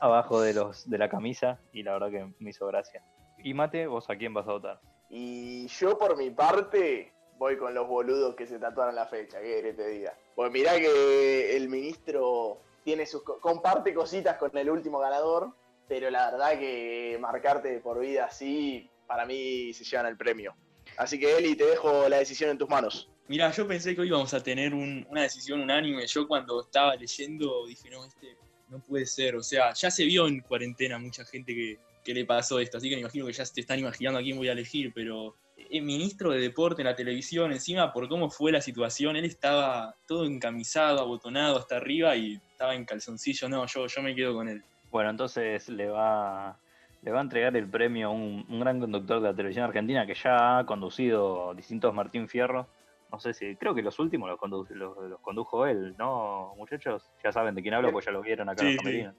abajo 0.00 0.40
de, 0.40 0.54
los, 0.54 0.88
de 0.88 0.96
la 0.96 1.10
camisa, 1.10 1.60
y 1.70 1.82
la 1.82 1.92
verdad 1.92 2.10
que 2.10 2.32
me 2.38 2.48
hizo 2.48 2.66
gracia. 2.66 3.02
Y 3.36 3.52
Mate, 3.52 3.86
¿vos 3.86 4.08
a 4.08 4.16
quién 4.16 4.32
vas 4.32 4.48
a 4.48 4.52
votar? 4.52 4.80
Y 5.10 5.66
yo 5.66 5.98
por 5.98 6.16
mi 6.16 6.30
parte 6.30 7.12
voy 7.36 7.58
con 7.58 7.74
los 7.74 7.86
boludos 7.86 8.34
que 8.34 8.46
se 8.46 8.58
tatuaron 8.58 8.94
la 8.94 9.04
fecha, 9.04 9.38
¿qué 9.42 9.56
querés 9.56 9.76
que 9.76 9.82
te 9.82 9.88
diga? 9.90 10.14
Pues 10.34 10.50
mirá 10.50 10.76
que 10.76 11.54
el 11.58 11.68
ministro 11.68 12.56
tiene 12.84 13.04
sus 13.04 13.22
co- 13.22 13.38
comparte 13.38 13.92
cositas 13.92 14.38
con 14.38 14.56
el 14.56 14.70
último 14.70 14.98
ganador, 14.98 15.50
pero 15.86 16.08
la 16.10 16.30
verdad 16.30 16.58
que 16.58 17.18
marcarte 17.20 17.80
por 17.80 17.98
vida 18.00 18.24
así, 18.24 18.88
para 19.06 19.26
mí 19.26 19.74
se 19.74 19.84
llevan 19.84 20.06
el 20.06 20.16
premio. 20.16 20.54
Así 20.96 21.18
que 21.18 21.36
Eli, 21.36 21.56
te 21.56 21.64
dejo 21.64 22.08
la 22.08 22.18
decisión 22.18 22.50
en 22.50 22.58
tus 22.58 22.68
manos. 22.68 23.08
Mirá, 23.26 23.50
yo 23.52 23.66
pensé 23.66 23.94
que 23.94 24.02
hoy 24.02 24.08
íbamos 24.08 24.34
a 24.34 24.42
tener 24.42 24.74
un- 24.74 25.06
una 25.10 25.22
decisión 25.22 25.60
unánime. 25.60 26.06
Yo 26.06 26.28
cuando 26.28 26.60
estaba 26.60 26.94
leyendo 26.94 27.66
dije, 27.66 27.88
no, 27.90 28.04
este 28.04 28.36
no 28.68 28.80
puede 28.80 29.06
ser. 29.06 29.36
O 29.36 29.42
sea, 29.42 29.72
ya 29.72 29.90
se 29.90 30.04
vio 30.04 30.26
en 30.26 30.40
cuarentena 30.40 30.98
mucha 30.98 31.24
gente 31.24 31.54
que, 31.54 31.78
que 32.04 32.12
le 32.14 32.24
pasó 32.26 32.58
esto, 32.60 32.76
así 32.78 32.88
que 32.90 32.96
me 32.96 33.00
imagino 33.00 33.26
que 33.26 33.32
ya 33.32 33.46
se 33.46 33.60
están 33.60 33.78
imaginando 33.78 34.18
a 34.18 34.22
quién 34.22 34.36
voy 34.36 34.48
a 34.48 34.52
elegir, 34.52 34.92
pero 34.94 35.36
el 35.70 35.82
ministro 35.82 36.32
de 36.32 36.38
deporte 36.40 36.82
en 36.82 36.86
la 36.86 36.94
televisión, 36.96 37.50
encima 37.52 37.92
por 37.92 38.08
cómo 38.08 38.28
fue 38.28 38.52
la 38.52 38.60
situación, 38.60 39.16
él 39.16 39.24
estaba 39.24 39.96
todo 40.06 40.26
encamisado, 40.26 41.00
abotonado 41.00 41.56
hasta 41.58 41.76
arriba 41.76 42.14
y 42.16 42.34
estaba 42.50 42.74
en 42.74 42.84
calzoncillo. 42.84 43.48
No, 43.48 43.64
yo, 43.66 43.86
yo 43.86 44.02
me 44.02 44.14
quedo 44.14 44.34
con 44.34 44.48
él. 44.48 44.62
Bueno, 44.90 45.10
entonces 45.10 45.66
le 45.70 45.86
va, 45.88 46.58
le 47.04 47.10
va 47.12 47.18
a 47.18 47.22
entregar 47.22 47.54
el 47.56 47.68
premio 47.68 48.08
a 48.08 48.10
un, 48.10 48.46
un 48.48 48.60
gran 48.60 48.80
conductor 48.80 49.20
de 49.20 49.28
la 49.28 49.34
televisión 49.36 49.64
argentina 49.66 50.06
que 50.06 50.14
ya 50.14 50.58
ha 50.58 50.66
conducido 50.66 51.52
distintos 51.54 51.92
Martín 51.94 52.28
Fierro. 52.28 52.66
No 53.12 53.20
sé 53.20 53.34
si, 53.34 53.54
creo 53.56 53.74
que 53.74 53.82
los 53.82 53.98
últimos 53.98 54.28
los, 54.30 54.40
condu- 54.40 54.66
los, 54.70 54.96
los 55.08 55.20
condujo 55.20 55.66
él, 55.66 55.94
¿no, 55.98 56.54
muchachos? 56.56 57.12
Ya 57.22 57.30
saben 57.30 57.54
de 57.54 57.62
quién 57.62 57.74
hablo, 57.74 57.92
pues 57.92 58.06
ya 58.06 58.10
lo 58.10 58.22
vieron 58.22 58.48
acá 58.48 58.62
en 58.62 58.68
Sí, 58.68 58.74
los 58.74 58.82
sí. 58.82 58.84
camerinos. 58.84 59.14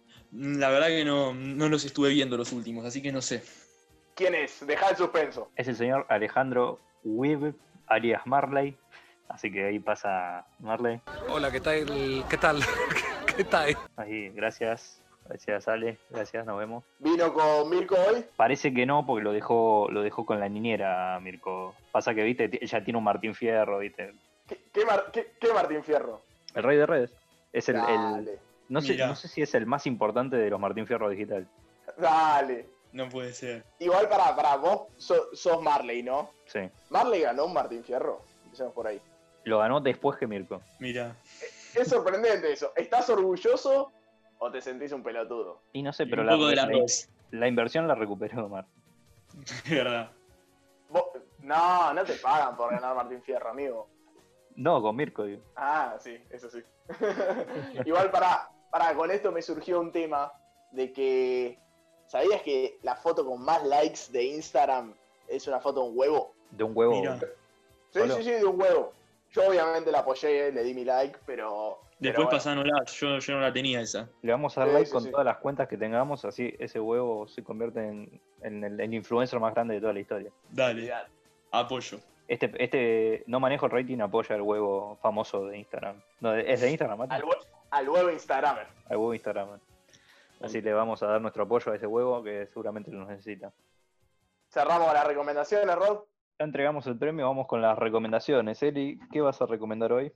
La 0.59 0.69
verdad 0.69 0.87
que 0.87 1.05
no, 1.05 1.33
no 1.33 1.69
los 1.69 1.85
estuve 1.85 2.09
viendo 2.09 2.35
los 2.35 2.51
últimos, 2.51 2.83
así 2.85 3.01
que 3.01 3.11
no 3.11 3.21
sé. 3.21 3.43
¿Quién 4.15 4.33
es? 4.33 4.65
Deja 4.65 4.89
el 4.89 4.95
suspenso. 4.95 5.51
Es 5.55 5.67
el 5.67 5.75
señor 5.75 6.05
Alejandro 6.09 6.79
Wib, 7.03 7.53
alias 7.87 8.25
Marley. 8.25 8.75
Así 9.29 9.51
que 9.51 9.65
ahí 9.65 9.79
pasa 9.79 10.45
Marley. 10.59 10.99
Hola, 11.29 11.51
¿qué 11.51 11.61
tal? 11.61 11.85
¿Qué 12.29 12.37
tal? 12.37 12.57
¿Qué 13.37 13.43
tal? 13.43 13.77
Ahí, 13.97 14.29
gracias. 14.31 15.01
Gracias, 15.27 15.67
Ale. 15.67 15.97
Gracias, 16.09 16.45
nos 16.45 16.57
vemos. 16.59 16.83
¿Vino 16.99 17.33
con 17.33 17.69
Mirko 17.69 17.95
hoy? 17.95 18.23
Parece 18.35 18.73
que 18.73 18.85
no, 18.85 19.05
porque 19.05 19.23
lo 19.23 19.33
dejó, 19.33 19.87
lo 19.89 20.01
dejó 20.03 20.25
con 20.25 20.39
la 20.39 20.47
niñera, 20.47 21.19
Mirko. 21.19 21.73
Pasa 21.91 22.13
que, 22.13 22.23
viste, 22.23 22.49
ella 22.61 22.83
tiene 22.83 22.97
un 22.99 23.03
Martín 23.03 23.33
Fierro, 23.33 23.79
viste. 23.79 24.13
¿Qué, 24.47 24.59
qué 24.71 24.85
Mar- 24.85 25.09
qué- 25.11 25.31
qué 25.39 25.51
Martín 25.53 25.83
Fierro? 25.83 26.21
El 26.53 26.63
rey 26.63 26.77
de 26.77 26.85
redes. 26.85 27.11
Es 27.51 27.69
el, 27.69 27.77
no, 28.69 28.81
sé, 28.81 28.97
no 28.97 29.15
sé 29.15 29.27
si 29.27 29.41
es 29.41 29.55
el 29.55 29.65
más 29.65 29.87
importante 29.87 30.35
de 30.35 30.49
los 30.49 30.59
Martín 30.59 30.85
Fierro 30.85 31.09
digital. 31.09 31.47
dale. 31.97 32.67
No 32.91 33.09
puede 33.09 33.33
ser. 33.33 33.63
Igual 33.79 34.07
para, 34.07 34.33
para 34.37 34.55
vos 34.55 34.83
so- 34.97 35.35
sos 35.35 35.61
Marley, 35.61 36.01
¿no? 36.01 36.29
Sí. 36.45 36.59
Marley 36.89 37.21
ganó 37.23 37.45
un 37.45 37.53
Martín 37.53 37.83
Fierro. 37.83 38.21
Empecemos 38.45 38.73
por 38.73 38.87
ahí. 38.87 39.01
Lo 39.43 39.59
ganó 39.59 39.81
después 39.81 40.17
que 40.17 40.27
Mirko. 40.27 40.61
Mira, 40.79 41.13
Es 41.75 41.89
sorprendente 41.89 42.53
eso. 42.53 42.71
¿Estás 42.75 43.09
orgulloso 43.09 43.91
o 44.39 44.51
te 44.51 44.61
sentís 44.61 44.91
un 44.91 45.03
pelotudo? 45.03 45.61
Y 45.73 45.81
no 45.83 45.93
sé, 45.93 46.05
pero 46.07 46.23
la, 46.23 46.35
de 46.35 46.55
la- 47.31 47.47
inversión 47.47 47.87
la 47.87 47.95
recuperó 47.95 48.47
Mar. 48.49 48.65
Es 49.65 49.69
verdad. 49.69 50.11
Vos- 50.89 51.05
No, 51.39 51.93
no 51.93 52.03
te 52.03 52.13
pagan 52.15 52.55
por 52.55 52.71
ganar 52.71 52.95
Martín 52.95 53.21
Fierro, 53.21 53.49
amigo. 53.49 53.87
No, 54.55 54.81
con 54.81 54.95
Mirko, 54.95 55.23
digo. 55.25 55.41
Ah, 55.55 55.95
sí, 55.99 56.17
eso 56.29 56.49
sí. 56.49 56.63
Igual 57.85 58.09
para, 58.11 58.49
para, 58.71 58.93
con 58.95 59.11
esto 59.11 59.31
me 59.31 59.41
surgió 59.41 59.79
un 59.79 59.91
tema 59.91 60.31
de 60.71 60.93
que, 60.93 61.59
¿sabías 62.07 62.41
que 62.41 62.77
la 62.83 62.95
foto 62.95 63.25
con 63.25 63.41
más 63.43 63.63
likes 63.65 64.11
de 64.11 64.23
Instagram 64.23 64.93
es 65.27 65.47
una 65.47 65.59
foto 65.59 65.83
de 65.83 65.89
un 65.89 65.97
huevo? 65.97 66.33
De 66.51 66.63
un 66.63 66.71
huevo. 66.75 66.93
Mira. 66.99 67.19
Sí, 67.19 67.99
Solo. 67.99 68.15
sí, 68.15 68.23
sí, 68.23 68.31
de 68.31 68.45
un 68.45 68.59
huevo. 68.59 68.93
Yo 69.31 69.47
obviamente 69.49 69.91
la 69.91 69.99
apoyé, 69.99 70.51
le 70.51 70.63
di 70.63 70.73
mi 70.73 70.85
like, 70.85 71.19
pero... 71.25 71.79
Después 71.99 72.25
bueno. 72.25 72.29
pasándola, 72.37 72.83
yo, 72.85 73.19
yo 73.19 73.33
no 73.35 73.39
la 73.41 73.53
tenía 73.53 73.79
esa. 73.81 74.09
Le 74.21 74.31
vamos 74.31 74.57
a 74.57 74.61
dar 74.61 74.69
Sí, 74.69 74.73
like 74.73 74.85
sí, 74.87 74.91
con 74.91 75.03
sí. 75.03 75.11
todas 75.11 75.25
las 75.25 75.37
cuentas 75.37 75.67
que 75.67 75.77
tengamos, 75.77 76.25
así 76.25 76.53
ese 76.59 76.79
huevo 76.79 77.25
se 77.27 77.41
convierte 77.43 77.79
en, 77.87 78.21
en 78.41 78.63
el, 78.63 78.79
el 78.79 78.93
influencer 78.93 79.39
más 79.39 79.53
grande 79.53 79.75
de 79.75 79.79
toda 79.81 79.93
la 79.93 79.99
historia. 80.01 80.31
Dale, 80.51 80.91
apoyo. 81.51 81.99
Este, 82.27 82.51
este 82.61 83.23
no 83.27 83.39
manejo 83.39 83.67
el 83.67 83.71
rating, 83.71 83.99
apoya 84.01 84.35
el 84.35 84.41
huevo 84.41 84.97
famoso 85.01 85.45
de 85.45 85.57
Instagram. 85.59 86.01
No, 86.19 86.35
es 86.35 86.59
de 86.61 86.69
Instagram, 86.69 86.97
Mati? 86.99 87.13
Al, 87.15 87.21
hue- 87.23 87.45
al 87.71 87.87
huevo 87.89 88.09
Instagramer. 88.11 88.67
Al 88.89 88.97
huevo 88.97 89.13
Instagram. 89.13 89.59
Así 90.41 90.61
le 90.61 90.73
vamos 90.73 91.01
a 91.01 91.07
dar 91.07 91.21
nuestro 91.21 91.43
apoyo 91.43 91.71
a 91.71 91.75
ese 91.77 91.87
huevo 91.87 92.21
que 92.23 92.45
seguramente 92.47 92.91
lo 92.91 93.05
necesita. 93.05 93.53
Cerramos 94.49 94.93
las 94.93 95.07
recomendaciones, 95.07 95.75
Rod. 95.75 95.99
Ya 96.39 96.45
entregamos 96.45 96.85
el 96.87 96.97
premio, 96.97 97.25
vamos 97.27 97.47
con 97.47 97.61
las 97.61 97.77
recomendaciones. 97.79 98.61
Eli, 98.63 98.99
¿qué 99.11 99.21
vas 99.21 99.41
a 99.41 99.45
recomendar 99.45 99.93
hoy? 99.93 100.11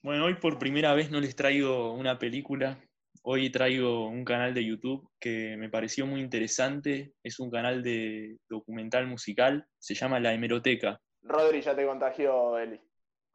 Bueno, 0.00 0.26
hoy 0.26 0.34
por 0.34 0.58
primera 0.58 0.94
vez 0.94 1.10
no 1.10 1.20
les 1.20 1.34
traigo 1.34 1.92
una 1.92 2.18
película. 2.18 2.78
Hoy 3.22 3.50
traigo 3.50 4.08
un 4.08 4.24
canal 4.24 4.54
de 4.54 4.64
YouTube 4.64 5.10
que 5.18 5.56
me 5.56 5.68
pareció 5.68 6.06
muy 6.06 6.20
interesante. 6.20 7.12
Es 7.22 7.40
un 7.40 7.50
canal 7.50 7.82
de 7.82 8.38
documental 8.48 9.08
musical. 9.08 9.66
Se 9.78 9.94
llama 9.94 10.20
La 10.20 10.32
Hemeroteca. 10.32 11.00
Rodri 11.22 11.60
ya 11.60 11.74
te 11.74 11.84
contagió, 11.84 12.58
Eli. 12.58 12.80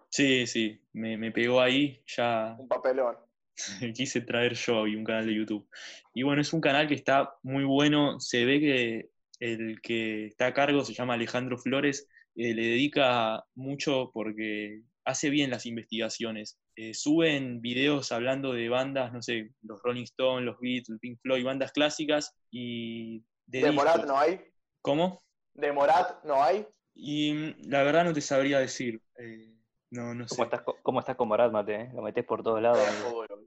Sí, 0.09 0.47
sí, 0.47 0.79
me, 0.93 1.17
me 1.17 1.31
pegó 1.31 1.59
ahí, 1.59 2.01
ya 2.05 2.55
Un 2.57 2.67
papelón. 2.67 3.17
quise 3.95 4.21
traer 4.21 4.53
yo 4.53 4.87
y 4.87 4.95
un 4.95 5.03
canal 5.03 5.25
de 5.25 5.35
YouTube. 5.35 5.67
Y 6.13 6.23
bueno, 6.23 6.41
es 6.41 6.53
un 6.53 6.61
canal 6.61 6.87
que 6.87 6.95
está 6.95 7.35
muy 7.43 7.65
bueno, 7.65 8.19
se 8.19 8.45
ve 8.45 8.59
que 8.59 9.09
el 9.39 9.81
que 9.81 10.27
está 10.27 10.47
a 10.47 10.53
cargo 10.53 10.85
se 10.85 10.93
llama 10.93 11.15
Alejandro 11.15 11.57
Flores, 11.57 12.07
eh, 12.35 12.53
le 12.53 12.61
dedica 12.63 13.43
mucho 13.55 14.11
porque 14.13 14.81
hace 15.05 15.29
bien 15.29 15.49
las 15.51 15.65
investigaciones. 15.65 16.59
Eh, 16.75 16.93
suben 16.93 17.61
videos 17.61 18.11
hablando 18.11 18.53
de 18.53 18.69
bandas, 18.69 19.11
no 19.13 19.21
sé, 19.21 19.51
los 19.61 19.81
Rolling 19.83 20.03
Stones, 20.03 20.45
los 20.45 20.59
Beatles, 20.59 20.99
Pink 20.99 21.19
Floyd, 21.21 21.45
bandas 21.45 21.71
clásicas 21.71 22.35
y 22.51 23.19
de 23.45 23.61
¿De 23.61 23.71
Morat 23.71 24.05
no 24.05 24.17
hay? 24.17 24.41
¿Cómo? 24.81 25.21
¿De 25.53 25.71
Morat 25.71 26.23
no 26.23 26.41
hay? 26.43 26.65
Y 26.95 27.33
mm, 27.33 27.69
la 27.69 27.83
verdad 27.83 28.05
no 28.05 28.13
te 28.13 28.21
sabría 28.21 28.59
decir. 28.59 29.01
eh, 29.19 29.53
no, 29.91 30.15
no 30.15 30.27
sé. 30.27 30.35
¿Cómo 30.35 30.43
estás, 30.45 30.61
cómo 30.81 30.99
estás 30.99 31.15
con 31.15 31.27
Morat, 31.27 31.51
Mate? 31.51 31.75
eh? 31.75 31.89
Lo 31.93 32.01
metés 32.01 32.25
por 32.25 32.41
todos 32.41 32.61
lados. 32.61 32.79
Estoy 32.79 33.05
a 33.09 33.11
boludo. 33.11 33.45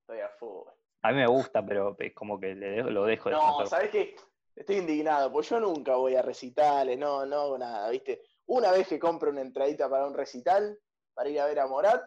Estoy 0.00 0.20
a 0.20 0.28
full. 0.38 0.68
A 1.02 1.10
mí 1.12 1.16
me 1.16 1.26
gusta, 1.26 1.64
pero 1.64 1.96
es 1.98 2.12
como 2.14 2.38
que 2.40 2.54
le 2.54 2.70
dejo- 2.82 2.90
lo 2.90 3.04
dejo 3.04 3.30
No. 3.30 3.66
¿sabes 3.66 3.90
qué? 3.90 4.14
Estoy 4.54 4.76
indignado, 4.76 5.30
porque 5.32 5.48
yo 5.50 5.60
nunca 5.60 5.94
voy 5.94 6.16
a 6.16 6.22
recitales, 6.22 6.98
no, 6.98 7.24
no 7.24 7.56
nada, 7.56 7.88
¿viste? 7.90 8.22
Una 8.46 8.72
vez 8.72 8.88
que 8.88 8.98
compro 8.98 9.30
una 9.30 9.40
entradita 9.40 9.88
para 9.88 10.06
un 10.06 10.14
recital, 10.14 10.76
para 11.18 11.30
ir 11.30 11.40
a 11.40 11.46
ver 11.46 11.58
a 11.58 11.66
Morat, 11.66 12.00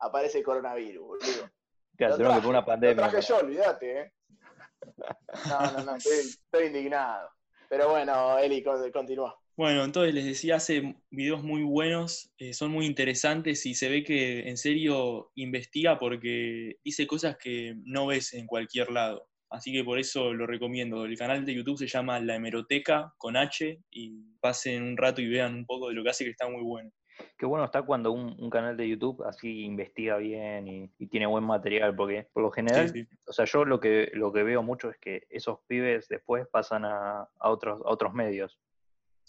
aparece 0.00 0.38
el 0.38 0.44
coronavirus, 0.44 1.06
boludo. 1.06 1.22
Claro, 1.96 2.12
Lo 2.14 2.16
tuvieron 2.16 2.40
que 2.40 2.46
una 2.48 2.58
Lo 2.60 2.64
pandemia. 2.64 3.08
traje 3.10 3.26
yo, 3.28 3.36
olvídate, 3.38 4.00
¿eh? 4.00 4.12
No, 5.48 5.72
no, 5.72 5.84
no, 5.84 5.96
estoy, 5.96 6.18
estoy 6.18 6.66
indignado. 6.68 7.28
Pero 7.68 7.90
bueno, 7.90 8.38
Eli, 8.38 8.62
con- 8.62 8.90
continúa. 8.90 9.38
Bueno, 9.54 9.84
entonces 9.84 10.14
les 10.14 10.24
decía, 10.24 10.56
hace 10.56 10.96
videos 11.10 11.42
muy 11.44 11.62
buenos, 11.62 12.32
eh, 12.38 12.54
son 12.54 12.70
muy 12.72 12.86
interesantes 12.86 13.66
y 13.66 13.74
se 13.74 13.90
ve 13.90 14.02
que 14.02 14.48
en 14.48 14.56
serio 14.56 15.30
investiga 15.34 15.98
porque 15.98 16.78
dice 16.82 17.06
cosas 17.06 17.36
que 17.36 17.74
no 17.84 18.06
ves 18.06 18.32
en 18.32 18.46
cualquier 18.46 18.90
lado. 18.90 19.28
Así 19.50 19.70
que 19.70 19.84
por 19.84 19.98
eso 19.98 20.32
lo 20.32 20.46
recomiendo. 20.46 21.04
El 21.04 21.18
canal 21.18 21.44
de 21.44 21.54
YouTube 21.54 21.76
se 21.78 21.86
llama 21.86 22.18
La 22.20 22.36
Hemeroteca 22.36 23.12
con 23.18 23.36
H 23.36 23.78
y 23.90 24.22
pasen 24.40 24.82
un 24.84 24.96
rato 24.96 25.20
y 25.20 25.28
vean 25.28 25.54
un 25.54 25.66
poco 25.66 25.88
de 25.88 25.94
lo 25.94 26.02
que 26.02 26.10
hace 26.10 26.24
que 26.24 26.30
está 26.30 26.48
muy 26.48 26.62
bueno. 26.62 26.90
Qué 27.38 27.46
bueno 27.46 27.64
está 27.64 27.82
cuando 27.82 28.12
un, 28.12 28.36
un 28.38 28.50
canal 28.50 28.76
de 28.76 28.88
YouTube 28.88 29.22
así 29.24 29.64
investiga 29.64 30.16
bien 30.16 30.68
y, 30.68 30.90
y 30.98 31.06
tiene 31.06 31.26
buen 31.26 31.44
material, 31.44 31.94
porque 31.96 32.28
por 32.32 32.42
lo 32.42 32.50
general, 32.50 32.88
Sí, 32.88 33.04
sí. 33.04 33.16
o 33.26 33.32
sea, 33.32 33.44
yo 33.44 33.64
lo 33.64 33.80
que, 33.80 34.10
lo 34.14 34.32
que 34.32 34.42
veo 34.42 34.62
mucho 34.62 34.90
es 34.90 34.98
que 34.98 35.26
esos 35.30 35.58
pibes 35.66 36.08
después 36.08 36.46
pasan 36.48 36.84
a, 36.84 37.28
a 37.38 37.50
otros, 37.50 37.80
a 37.84 37.90
otros 37.90 38.12
medios. 38.12 38.58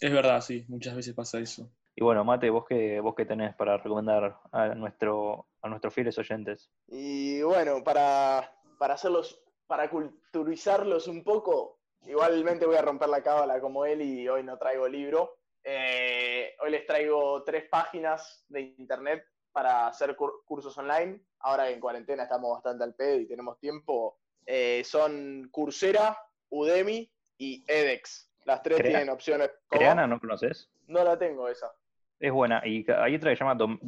Es 0.00 0.12
verdad, 0.12 0.40
sí, 0.40 0.64
muchas 0.68 0.96
veces 0.96 1.14
pasa 1.14 1.38
eso. 1.38 1.70
Y 1.94 2.02
bueno, 2.02 2.24
Mate, 2.24 2.48
vos 2.50 2.64
qué, 2.68 3.00
vos 3.00 3.14
qué 3.14 3.24
tenés 3.26 3.54
para 3.54 3.76
recomendar 3.76 4.38
a 4.50 4.74
nuestro, 4.74 5.46
a 5.60 5.68
nuestros 5.68 5.92
fieles 5.94 6.18
oyentes. 6.18 6.70
Y 6.88 7.42
bueno, 7.42 7.84
para, 7.84 8.50
para 8.78 8.94
hacerlos, 8.94 9.38
para 9.66 9.90
culturizarlos 9.90 11.06
un 11.06 11.22
poco, 11.22 11.78
igualmente 12.06 12.66
voy 12.66 12.76
a 12.76 12.82
romper 12.82 13.10
la 13.10 13.22
cábala 13.22 13.60
como 13.60 13.84
él 13.84 14.00
y 14.02 14.28
hoy 14.28 14.42
no 14.42 14.56
traigo 14.58 14.88
libro. 14.88 15.36
Eh, 15.64 16.54
hoy 16.60 16.70
les 16.70 16.86
traigo 16.86 17.42
tres 17.44 17.64
páginas 17.68 18.44
de 18.48 18.60
internet 18.78 19.24
para 19.52 19.86
hacer 19.86 20.16
cur- 20.16 20.42
cursos 20.44 20.76
online. 20.78 21.20
Ahora 21.40 21.66
que 21.66 21.74
en 21.74 21.80
cuarentena 21.80 22.24
estamos 22.24 22.52
bastante 22.52 22.84
al 22.84 22.94
pedo 22.94 23.16
y 23.20 23.26
tenemos 23.26 23.58
tiempo. 23.58 24.18
Eh, 24.46 24.82
son 24.84 25.48
Coursera, 25.50 26.18
Udemy 26.50 27.10
y 27.38 27.64
edX. 27.66 28.30
Las 28.44 28.62
tres 28.62 28.78
Crea- 28.78 28.90
tienen 28.90 29.08
opciones. 29.10 29.50
¿Cómo? 29.68 29.78
¿Creana 29.78 30.06
no 30.06 30.18
conoces? 30.18 30.70
No 30.88 31.04
la 31.04 31.18
tengo 31.18 31.48
esa. 31.48 31.72
Es 32.18 32.32
buena. 32.32 32.62
Y 32.66 32.84
hay 32.90 33.14
otra 33.16 33.30
que 33.30 33.36
se 33.36 33.44
llama 33.44 33.56
Dom- 33.56 33.78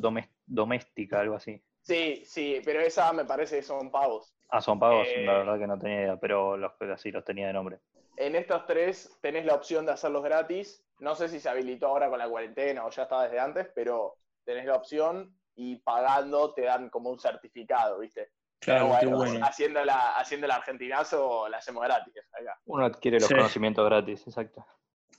Doméstica, 0.46 1.20
algo 1.20 1.36
así. 1.36 1.60
Sí, 1.80 2.22
sí, 2.24 2.60
pero 2.64 2.80
esa 2.80 3.12
me 3.12 3.24
parece 3.24 3.56
que 3.56 3.62
son 3.62 3.90
pagos. 3.90 4.34
Ah, 4.48 4.60
son 4.60 4.78
pagos, 4.78 5.06
Eh. 5.08 5.24
la 5.24 5.34
verdad 5.38 5.58
que 5.58 5.66
no 5.66 5.78
tenía 5.78 6.00
idea, 6.02 6.16
pero 6.16 6.56
los, 6.56 6.72
así 6.92 7.10
los 7.10 7.24
tenía 7.24 7.48
de 7.48 7.52
nombre. 7.52 7.80
En 8.16 8.36
estos 8.36 8.64
tres 8.66 9.18
tenés 9.20 9.44
la 9.44 9.54
opción 9.54 9.84
de 9.86 9.92
hacerlos 9.92 10.22
gratis. 10.22 10.83
No 11.00 11.14
sé 11.14 11.28
si 11.28 11.40
se 11.40 11.48
habilitó 11.48 11.88
ahora 11.88 12.08
con 12.08 12.18
la 12.18 12.28
cuarentena 12.28 12.84
o 12.86 12.90
ya 12.90 13.02
estaba 13.04 13.24
desde 13.24 13.40
antes, 13.40 13.68
pero 13.74 14.16
tenés 14.44 14.64
la 14.66 14.76
opción 14.76 15.36
y 15.56 15.76
pagando 15.76 16.52
te 16.54 16.62
dan 16.62 16.88
como 16.90 17.10
un 17.10 17.18
certificado, 17.18 17.98
¿viste? 17.98 18.30
Claro, 18.60 18.86
pero 18.88 19.00
qué 19.00 19.06
bueno, 19.06 19.32
bueno. 19.32 19.46
haciendo 19.46 19.84
la, 19.84 20.16
haciendo 20.16 20.46
el 20.46 20.50
argentinazo 20.52 21.48
la 21.48 21.58
hacemos 21.58 21.82
gratis. 21.84 22.14
acá. 22.32 22.58
Uno 22.66 22.86
adquiere 22.86 23.18
los 23.18 23.28
Sí. 23.28 23.34
conocimientos 23.34 23.84
gratis, 23.84 24.26
exacto. 24.26 24.64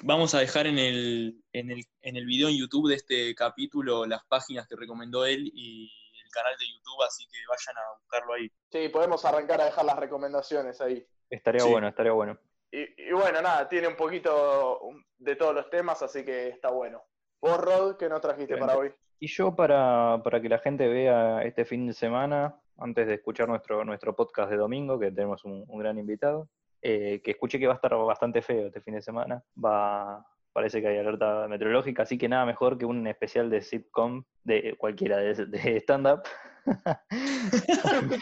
Vamos 0.03 0.33
a 0.35 0.39
dejar 0.39 0.67
en 0.67 0.77
el, 0.79 1.41
en, 1.53 1.71
el, 1.71 1.83
en 2.01 2.15
el 2.17 2.25
video 2.25 2.49
en 2.49 2.57
YouTube 2.57 2.89
de 2.89 2.95
este 2.95 3.33
capítulo 3.35 4.05
las 4.05 4.25
páginas 4.25 4.67
que 4.67 4.75
recomendó 4.75 5.25
él 5.25 5.49
y 5.53 5.89
el 6.23 6.29
canal 6.31 6.53
de 6.57 6.65
YouTube, 6.65 7.03
así 7.07 7.25
que 7.27 7.37
vayan 7.47 7.77
a 7.77 7.97
buscarlo 8.01 8.33
ahí. 8.33 8.51
Sí, 8.71 8.89
podemos 8.89 9.23
arrancar 9.23 9.61
a 9.61 9.65
dejar 9.65 9.85
las 9.85 9.95
recomendaciones 9.97 10.81
ahí. 10.81 11.05
Estaría 11.29 11.61
Sí. 11.61 11.69
bueno, 11.71 11.87
estaría 11.87 12.11
bueno. 12.11 12.37
Y, 12.75 13.07
y 13.07 13.13
bueno, 13.13 13.41
nada, 13.41 13.69
tiene 13.69 13.87
un 13.87 13.95
poquito 13.95 14.81
de 15.17 15.37
todos 15.37 15.55
los 15.55 15.69
temas, 15.69 16.01
así 16.01 16.25
que 16.25 16.49
está 16.49 16.69
bueno. 16.71 17.01
Vos, 17.39 17.57
Rod, 17.57 17.95
¿qué 17.95 18.09
nos 18.09 18.19
trajiste 18.19 18.57
para 18.57 18.77
hoy? 18.77 18.91
Y 19.17 19.27
yo 19.27 19.55
para, 19.55 20.19
para 20.21 20.41
que 20.41 20.49
la 20.49 20.59
gente 20.59 20.89
vea 20.89 21.41
este 21.43 21.63
fin 21.63 21.87
de 21.87 21.93
semana, 21.93 22.59
antes 22.77 23.07
de 23.07 23.13
escuchar 23.13 23.47
nuestro, 23.47 23.85
nuestro 23.85 24.13
podcast 24.13 24.51
de 24.51 24.57
domingo, 24.57 24.99
que 24.99 25.09
tenemos 25.11 25.45
un, 25.45 25.63
un 25.65 25.79
gran 25.79 25.97
invitado, 25.97 26.49
eh, 26.81 27.21
que 27.23 27.31
escuché 27.31 27.59
que 27.59 27.67
va 27.67 27.73
a 27.73 27.77
estar 27.77 27.95
bastante 27.95 28.41
feo 28.41 28.67
este 28.67 28.81
fin 28.81 28.95
de 28.95 29.01
semana. 29.01 29.41
Va, 29.63 30.25
parece 30.51 30.81
que 30.81 30.89
hay 30.89 30.97
alerta 30.97 31.47
meteorológica, 31.47 32.03
así 32.03 32.17
que 32.17 32.27
nada 32.27 32.45
mejor 32.45 32.77
que 32.77 32.85
un 32.85 33.07
especial 33.07 33.49
de 33.49 33.61
sitcom, 33.61 34.25
de 34.43 34.75
cualquiera 34.77 35.15
de, 35.15 35.45
de 35.45 35.77
stand-up. 35.77 36.23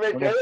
Me 0.00 0.12
quedé. 0.18 0.32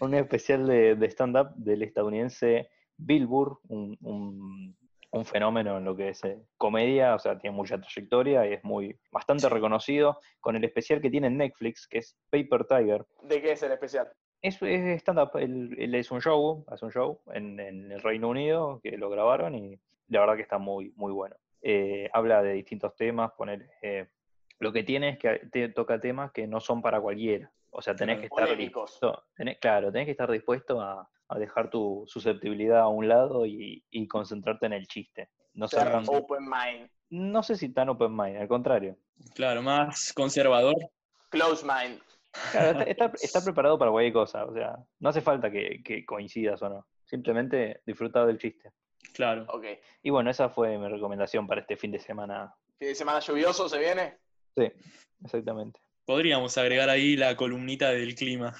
Un 0.00 0.14
especial 0.14 0.66
de, 0.66 0.94
de 0.96 1.06
stand-up 1.10 1.50
del 1.56 1.82
estadounidense 1.82 2.68
Bill 2.96 3.26
Burr, 3.26 3.58
un, 3.68 3.96
un- 4.02 4.76
un 5.10 5.24
fenómeno 5.24 5.78
en 5.78 5.84
lo 5.86 5.96
que 5.96 6.10
es 6.10 6.22
eh, 6.24 6.38
comedia, 6.58 7.14
o 7.14 7.18
sea, 7.18 7.38
tiene 7.38 7.56
mucha 7.56 7.80
trayectoria 7.80 8.46
y 8.46 8.52
es 8.52 8.62
muy 8.62 8.94
bastante 9.10 9.48
reconocido, 9.48 10.18
con 10.38 10.54
el 10.54 10.64
especial 10.64 11.00
que 11.00 11.08
tiene 11.08 11.28
en 11.28 11.38
Netflix, 11.38 11.88
que 11.88 11.98
es 11.98 12.14
Paper 12.30 12.66
Tiger. 12.66 13.06
¿De 13.22 13.40
qué 13.40 13.52
es 13.52 13.62
el 13.62 13.72
especial? 13.72 14.08
Es, 14.42 14.60
es 14.60 15.00
stand-up, 15.00 15.30
él, 15.38 15.74
él 15.78 15.94
es 15.94 16.10
un 16.10 16.20
show, 16.20 16.62
hace 16.68 16.84
un 16.84 16.92
show 16.92 17.20
en, 17.32 17.58
en 17.58 17.90
el 17.90 18.02
Reino 18.02 18.28
Unido, 18.28 18.80
que 18.82 18.98
lo 18.98 19.08
grabaron 19.08 19.54
y 19.54 19.80
la 20.08 20.20
verdad 20.20 20.36
que 20.36 20.42
está 20.42 20.58
muy, 20.58 20.92
muy 20.94 21.12
bueno. 21.12 21.36
Eh, 21.62 22.10
habla 22.12 22.42
de 22.42 22.52
distintos 22.52 22.94
temas, 22.94 23.32
poner, 23.32 23.68
eh, 23.80 24.08
lo 24.58 24.72
que 24.72 24.82
tiene 24.84 25.10
es 25.10 25.18
que 25.18 25.40
te 25.52 25.68
toca 25.68 26.00
temas 26.00 26.32
que 26.32 26.46
no 26.46 26.60
son 26.60 26.82
para 26.82 27.00
cualquiera. 27.00 27.50
O 27.70 27.82
sea, 27.82 27.94
tenés 27.94 28.18
que 28.18 28.26
estar 28.26 28.44
Polémicos. 28.48 28.92
dispuesto, 28.92 29.24
tenés- 29.36 29.58
claro, 29.60 29.92
tenés 29.92 30.06
que 30.06 30.12
estar 30.12 30.30
dispuesto 30.30 30.80
a, 30.80 31.08
a 31.28 31.38
dejar 31.38 31.70
tu 31.70 32.04
susceptibilidad 32.06 32.80
a 32.80 32.88
un 32.88 33.06
lado 33.08 33.44
y, 33.46 33.84
y 33.90 34.08
concentrarte 34.08 34.66
en 34.66 34.72
el 34.72 34.86
chiste. 34.88 35.28
No, 35.54 35.68
ser 35.68 35.80
Ser 35.82 35.92
tan- 35.92 36.04
open 36.08 36.44
mind. 36.48 36.90
no 37.10 37.42
sé 37.42 37.56
si 37.56 37.68
tan 37.72 37.88
open 37.90 38.16
mind, 38.16 38.36
al 38.38 38.48
contrario. 38.48 38.96
Claro, 39.34 39.60
más 39.62 40.12
conservador. 40.14 40.74
Close 41.30 41.64
mind. 41.66 42.00
Claro, 42.52 42.80
está, 42.80 42.90
está- 43.06 43.12
está 43.22 43.44
preparado 43.44 43.78
para 43.78 43.90
cualquier 43.90 44.12
cosa, 44.14 44.44
o 44.44 44.54
sea, 44.54 44.76
no 45.00 45.08
hace 45.10 45.20
falta 45.20 45.50
que, 45.50 45.82
que 45.84 46.04
coincidas 46.06 46.62
o 46.62 46.68
no. 46.68 46.86
Simplemente 47.04 47.80
disfrutar 47.86 48.26
del 48.26 48.38
chiste. 48.38 48.70
Claro. 49.14 49.46
Ok. 49.48 49.64
Y 50.02 50.10
bueno, 50.10 50.30
esa 50.30 50.48
fue 50.48 50.76
mi 50.78 50.88
recomendación 50.88 51.46
para 51.46 51.60
este 51.62 51.76
fin 51.76 51.90
de 51.90 51.98
semana. 51.98 52.54
¿Fin 52.78 52.88
de 52.88 52.94
semana 52.94 53.20
lluvioso 53.20 53.68
se 53.68 53.78
viene? 53.78 54.18
Sí, 54.58 54.72
exactamente. 55.24 55.80
Podríamos 56.04 56.56
agregar 56.58 56.88
ahí 56.88 57.16
la 57.16 57.36
columnita 57.36 57.90
del 57.90 58.14
clima. 58.14 58.54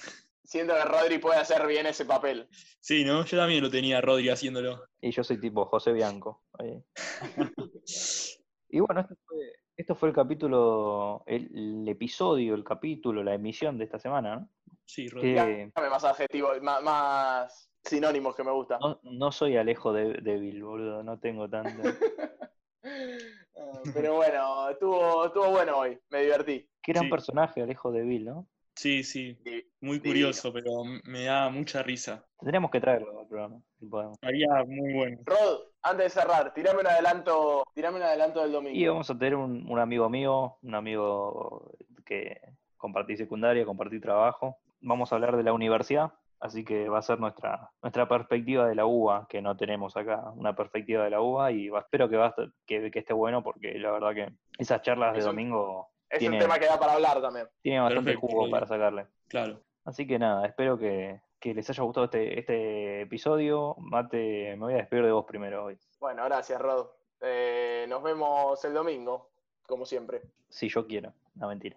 Siento 0.45 0.75
que 0.75 0.85
Rodri 0.85 1.19
puede 1.19 1.39
hacer 1.39 1.67
bien 1.67 1.87
ese 1.87 2.05
papel. 2.05 2.49
Sí, 2.81 3.05
¿no? 3.05 3.25
Yo 3.25 3.37
también 3.37 3.63
lo 3.63 3.71
tenía, 3.71 4.01
Rodri, 4.01 4.29
haciéndolo. 4.29 4.85
Y 5.01 5.11
yo 5.11 5.23
soy 5.25 5.39
tipo 5.41 5.67
José 5.67 5.93
Bianco. 5.93 6.43
ahí. 6.59 6.83
Y 8.71 8.81
bueno, 8.81 9.01
esto 9.01 9.15
fue, 9.27 9.39
esto 9.79 9.95
fue 9.95 10.09
el 10.11 10.15
capítulo, 10.15 11.23
el, 11.27 11.49
el 11.55 11.89
episodio, 11.89 12.55
el 12.55 12.63
capítulo, 12.63 13.25
la 13.25 13.33
emisión 13.33 13.79
de 13.79 13.85
esta 13.85 13.99
semana, 13.99 14.37
¿no? 14.37 14.51
Sí, 14.85 15.09
Rodri. 15.09 15.33
Que 15.35 15.73
Dame 15.75 15.89
más 15.89 16.05
adjetivos, 16.05 16.61
más, 16.61 16.83
más 16.83 17.71
sinónimos 17.83 18.37
que 18.37 18.45
me 18.45 18.51
gustan. 18.53 18.79
no, 18.81 19.01
no 19.05 19.33
soy 19.33 19.57
Alejo 19.57 19.95
de, 19.95 20.21
débil, 20.21 20.63
boludo, 20.63 21.03
no 21.03 21.19
tengo 21.19 21.49
tanto. 21.49 21.71
Pero 23.95 24.15
bueno, 24.17 24.69
estuvo, 24.71 25.27
estuvo 25.27 25.51
bueno 25.51 25.79
hoy, 25.79 25.99
me 26.11 26.23
divertí. 26.23 26.69
Qué 26.83 26.93
gran 26.93 27.05
Sí. 27.05 27.11
personaje, 27.11 27.63
Alejo 27.63 27.91
de 27.93 28.03
Bill, 28.03 28.25
¿no? 28.25 28.47
Sí, 28.77 29.03
sí. 29.03 29.37
Muy 29.81 29.99
Divino. 29.99 30.03
curioso, 30.29 30.53
pero 30.53 30.85
me 31.05 31.25
da 31.25 31.49
mucha 31.51 31.83
risa. 31.83 32.25
Tendríamos 32.39 32.71
que 32.71 32.81
traerlo 32.81 33.19
al 33.19 33.27
programa, 33.27 33.61
si 33.81 33.87
podemos. 33.87 34.17
Haría 34.23 34.47
muy 34.65 34.93
bueno. 34.95 35.19
Rod, 35.25 35.63
antes 35.83 36.15
de 36.15 36.21
cerrar, 36.21 36.55
tirame 36.55 36.81
un 36.81 36.87
adelanto, 36.87 37.65
tirame 37.75 37.97
un 37.97 38.05
adelanto 38.05 38.41
del 38.41 38.53
domingo. 38.53 38.77
Y 38.79 38.87
vamos 38.87 39.11
a 39.11 39.19
tener 39.19 39.35
un, 39.35 39.69
un 39.69 39.79
amigo 39.81 40.09
mío, 40.09 40.59
un 40.63 40.75
amigo 40.77 41.73
que 42.07 42.41
compartí 42.77 43.17
secundaria, 43.17 43.65
compartí 43.65 43.99
trabajo. 43.99 44.59
Vamos 44.81 45.11
a 45.11 45.17
hablar 45.17 45.37
de 45.37 45.43
la 45.43 45.53
universidad. 45.53 46.13
Así 46.41 46.65
que 46.65 46.89
va 46.89 46.99
a 46.99 47.03
ser 47.03 47.19
nuestra, 47.19 47.71
nuestra 47.83 48.07
perspectiva 48.09 48.67
de 48.69 48.75
la 48.77 48.87
uva, 48.87 49.27
que 49.29 49.43
no 49.43 49.57
tenemos 49.57 49.97
acá, 49.97 50.31
una 50.37 50.55
perspectiva 50.55 51.03
de 51.05 51.11
la 51.11 51.21
uva, 51.21 51.51
y 51.51 51.69
va- 51.69 51.81
espero 51.81 52.09
que, 52.09 52.17
va 52.17 52.35
que, 52.65 52.91
que 52.93 52.99
esté 53.01 53.13
bueno, 53.13 53.43
porque 53.43 53.75
la 53.79 53.91
verdad 53.91 54.15
que 54.15 54.29
esas 54.59 54.83
charlas 54.83 55.15
de 55.15 55.19
Es 55.19 55.25
domingo 55.25 55.89
Es 56.09 56.21
tiene, 56.21 56.37
un 56.37 56.43
tema 56.43 56.59
que 56.59 56.67
da 56.67 56.79
para 56.79 56.93
hablar 56.93 57.21
también. 57.21 57.49
tiene 57.61 57.81
bastante 57.81 58.13
Perfecto, 58.13 58.27
jugo 58.37 58.51
para 58.51 58.67
sacarle. 58.67 59.07
Claro. 59.29 59.61
Así 59.85 60.07
que 60.07 60.19
nada, 60.19 60.47
espero 60.47 60.79
que, 60.79 61.21
que 61.41 61.55
les 61.55 61.69
haya 61.71 61.83
gustado 61.83 62.05
este, 62.05 62.39
este 62.39 63.01
episodio. 63.03 63.75
Mate, 63.79 64.55
me 64.57 64.65
voy 64.67 64.75
a 64.75 64.79
despedir 64.79 65.07
de 65.07 65.13
vos 65.13 65.25
primero 65.25 65.65
hoy. 65.65 65.79
Bueno, 65.99 66.25
gracias, 66.25 66.61
Rod. 66.61 66.87
Eh, 67.21 67.85
nos 67.89 68.01
vemos 68.03 68.65
el 68.65 68.75
domingo, 68.75 69.31
como 69.67 69.85
siempre, 69.85 70.23
Si 70.49 70.69
yo 70.69 70.87
quiero, 70.87 71.13
no 71.35 71.49
mentira. 71.49 71.77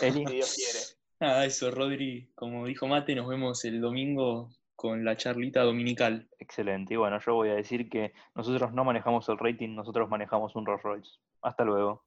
Eli, 0.00 0.26
si 0.26 0.32
Dios 0.34 0.54
quiere. 0.56 0.99
Nada, 1.20 1.44
eso, 1.44 1.70
Rodri. 1.70 2.30
Como 2.34 2.64
dijo 2.64 2.86
Mate, 2.86 3.14
nos 3.14 3.28
vemos 3.28 3.62
el 3.66 3.78
domingo 3.82 4.48
con 4.74 5.04
la 5.04 5.18
charlita 5.18 5.60
dominical. 5.60 6.26
excelente. 6.38 6.94
Y 6.94 6.96
bueno, 6.96 7.18
yo 7.20 7.34
voy 7.34 7.50
a 7.50 7.54
decir 7.56 7.90
que 7.90 8.14
nosotros 8.34 8.72
no 8.72 8.84
manejamos 8.84 9.28
el 9.28 9.36
rating, 9.36 9.74
nosotros 9.74 10.08
manejamos 10.08 10.56
un 10.56 10.64
Rolls 10.64 10.82
Royce. 10.82 11.10
Hasta 11.42 11.64
luego. 11.64 12.02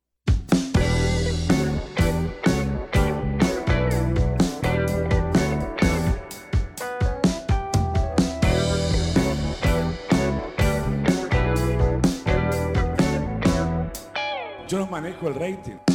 Yo 14.68 14.80
no 14.80 14.88
manejo 14.88 15.28
el 15.28 15.36
rating. 15.36 15.93